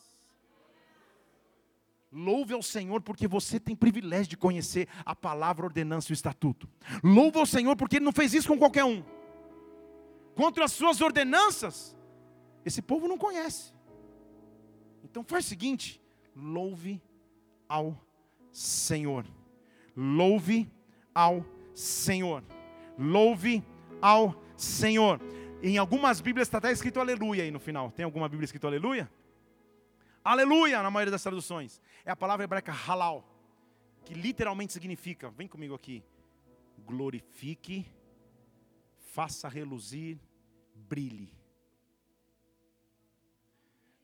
[2.11, 6.15] Louve ao Senhor porque você tem privilégio de conhecer a palavra, a ordenança e o
[6.15, 6.69] estatuto.
[7.03, 9.03] Louve ao Senhor porque Ele não fez isso com qualquer um
[10.35, 11.97] contra as suas ordenanças,
[12.63, 13.73] esse povo não conhece.
[15.03, 16.01] Então faz o seguinte:
[16.35, 17.01] louve
[17.67, 17.97] ao
[18.51, 19.25] Senhor.
[19.95, 20.69] Louve
[21.13, 22.43] ao Senhor.
[22.97, 23.63] Louve
[24.01, 25.19] ao Senhor.
[25.63, 27.91] Em algumas Bíblias está até escrito aleluia aí no final.
[27.91, 29.09] Tem alguma Bíblia escrito aleluia?
[30.23, 31.81] Aleluia na maioria das traduções.
[32.03, 33.23] É a palavra hebraica halal,
[34.03, 36.03] que literalmente significa, vem comigo aqui,
[36.85, 37.85] glorifique
[39.15, 40.19] faça reluzir,
[40.89, 41.33] brilhe.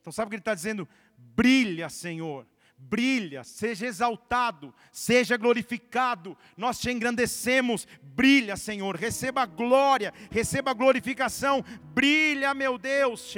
[0.00, 0.88] Então, sabe o que ele está dizendo?
[1.16, 2.46] Brilha, Senhor
[2.88, 6.36] brilha, seja exaltado, seja glorificado.
[6.56, 8.96] Nós te engrandecemos, brilha, Senhor.
[8.96, 11.64] Receba glória, receba glorificação.
[11.94, 13.34] Brilha, meu Deus.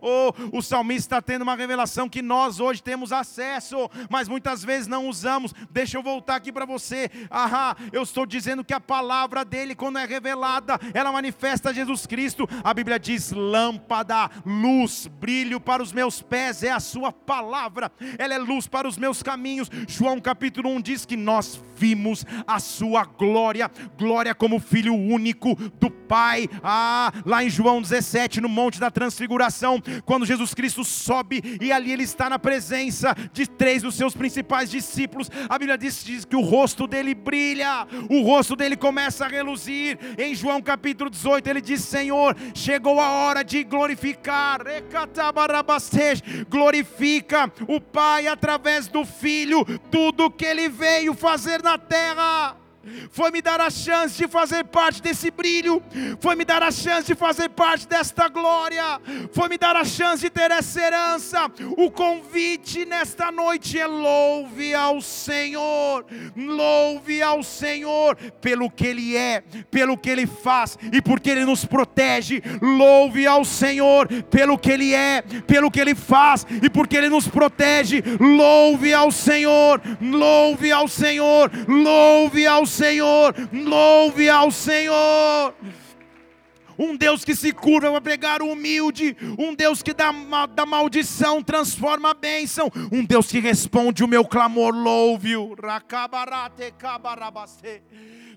[0.00, 4.86] Oh, o salmista está tendo uma revelação que nós hoje temos acesso, mas muitas vezes
[4.86, 5.54] não usamos.
[5.70, 7.10] Deixa eu voltar aqui para você.
[7.30, 12.48] Ahá, eu estou dizendo que a palavra dele, quando é revelada, ela manifesta Jesus Cristo.
[12.62, 17.92] A Bíblia diz: lâmpada, luz, brilho para os meus pés é a sua tua palavra,
[18.18, 19.68] ela é luz para os meus caminhos.
[19.86, 25.90] João capítulo 1 diz que nós vimos a sua glória, glória como filho único do
[25.90, 26.48] Pai.
[26.62, 31.92] Ah, lá em João 17, no Monte da Transfiguração, quando Jesus Cristo sobe e ali
[31.92, 35.30] ele está na presença de três dos seus principais discípulos.
[35.48, 39.98] A Bíblia diz, diz que o rosto dele brilha, o rosto dele começa a reluzir.
[40.16, 44.60] Em João capítulo 18, ele diz: Senhor, chegou a hora de glorificar,
[46.94, 52.56] glorifica o Pai através do Filho, tudo que ele veio fazer na terra.
[53.10, 55.82] Foi me dar a chance de fazer parte desse brilho,
[56.20, 59.00] foi me dar a chance de fazer parte desta glória,
[59.32, 61.50] foi me dar a chance de ter essa herança.
[61.76, 66.04] O convite nesta noite é louve ao Senhor,
[66.36, 71.64] louve ao Senhor pelo que Ele é, pelo que Ele faz e porque Ele nos
[71.64, 72.42] protege.
[72.60, 77.28] Louve ao Senhor pelo que Ele é, pelo que Ele faz e porque Ele nos
[77.28, 78.02] protege.
[78.20, 82.73] Louve ao Senhor, louve ao Senhor, louve ao Senhor,
[83.52, 85.54] louve ao Senhor.
[86.78, 90.10] Um Deus que se curva para pregar o humilde, um Deus que da,
[90.46, 95.54] da maldição transforma a bênção, um Deus que responde o meu clamor, louve-o.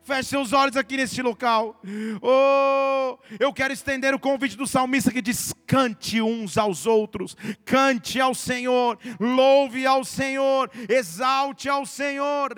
[0.07, 1.81] Feche seus olhos aqui neste local.
[2.21, 7.35] Oh, eu quero estender o convite do salmista que diz: cante uns aos outros,
[7.65, 12.53] cante ao Senhor, louve ao Senhor, exalte ao Senhor.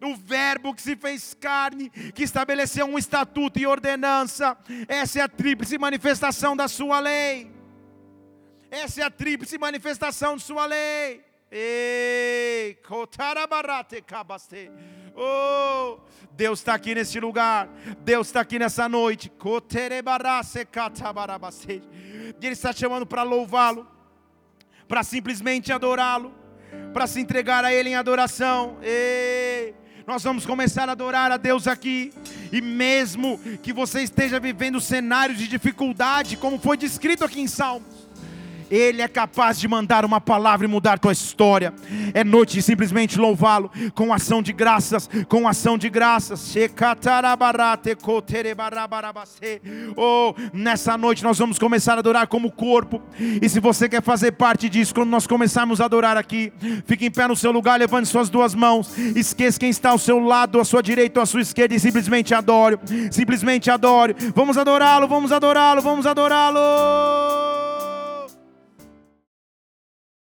[0.00, 4.56] O Verbo que se fez carne, que estabeleceu um estatuto e ordenança.
[4.86, 7.50] Essa é a tríplice manifestação da sua lei.
[8.70, 11.24] Essa é a tríplice manifestação de sua lei.
[11.50, 12.76] Ei,
[15.14, 15.98] Oh,
[16.32, 17.68] Deus está aqui nesse lugar.
[18.00, 19.30] Deus está aqui nessa noite.
[22.42, 23.86] Ele está chamando para louvá-lo,
[24.88, 26.34] para simplesmente adorá-lo,
[26.92, 28.78] para se entregar a Ele em adoração.
[28.82, 29.74] Ei,
[30.04, 32.12] nós vamos começar a adorar a Deus aqui.
[32.52, 38.05] E mesmo que você esteja vivendo cenários de dificuldade, como foi descrito aqui em Salmos
[38.70, 41.72] ele é capaz de mandar uma palavra e mudar tua história.
[42.14, 46.54] É noite de simplesmente louvá-lo com ação de graças, com ação de graças.
[49.96, 53.02] Oh, nessa noite nós vamos começar a adorar como corpo.
[53.18, 56.52] E se você quer fazer parte disso, quando nós começarmos a adorar aqui,
[56.86, 58.96] fique em pé no seu lugar, levante suas duas mãos.
[59.14, 62.34] Esqueça quem está ao seu lado, à sua direita ou à sua esquerda e simplesmente
[62.34, 62.78] adore.
[63.10, 64.14] Simplesmente adore.
[64.34, 67.65] Vamos adorá-lo, vamos adorá-lo, vamos adorá-lo.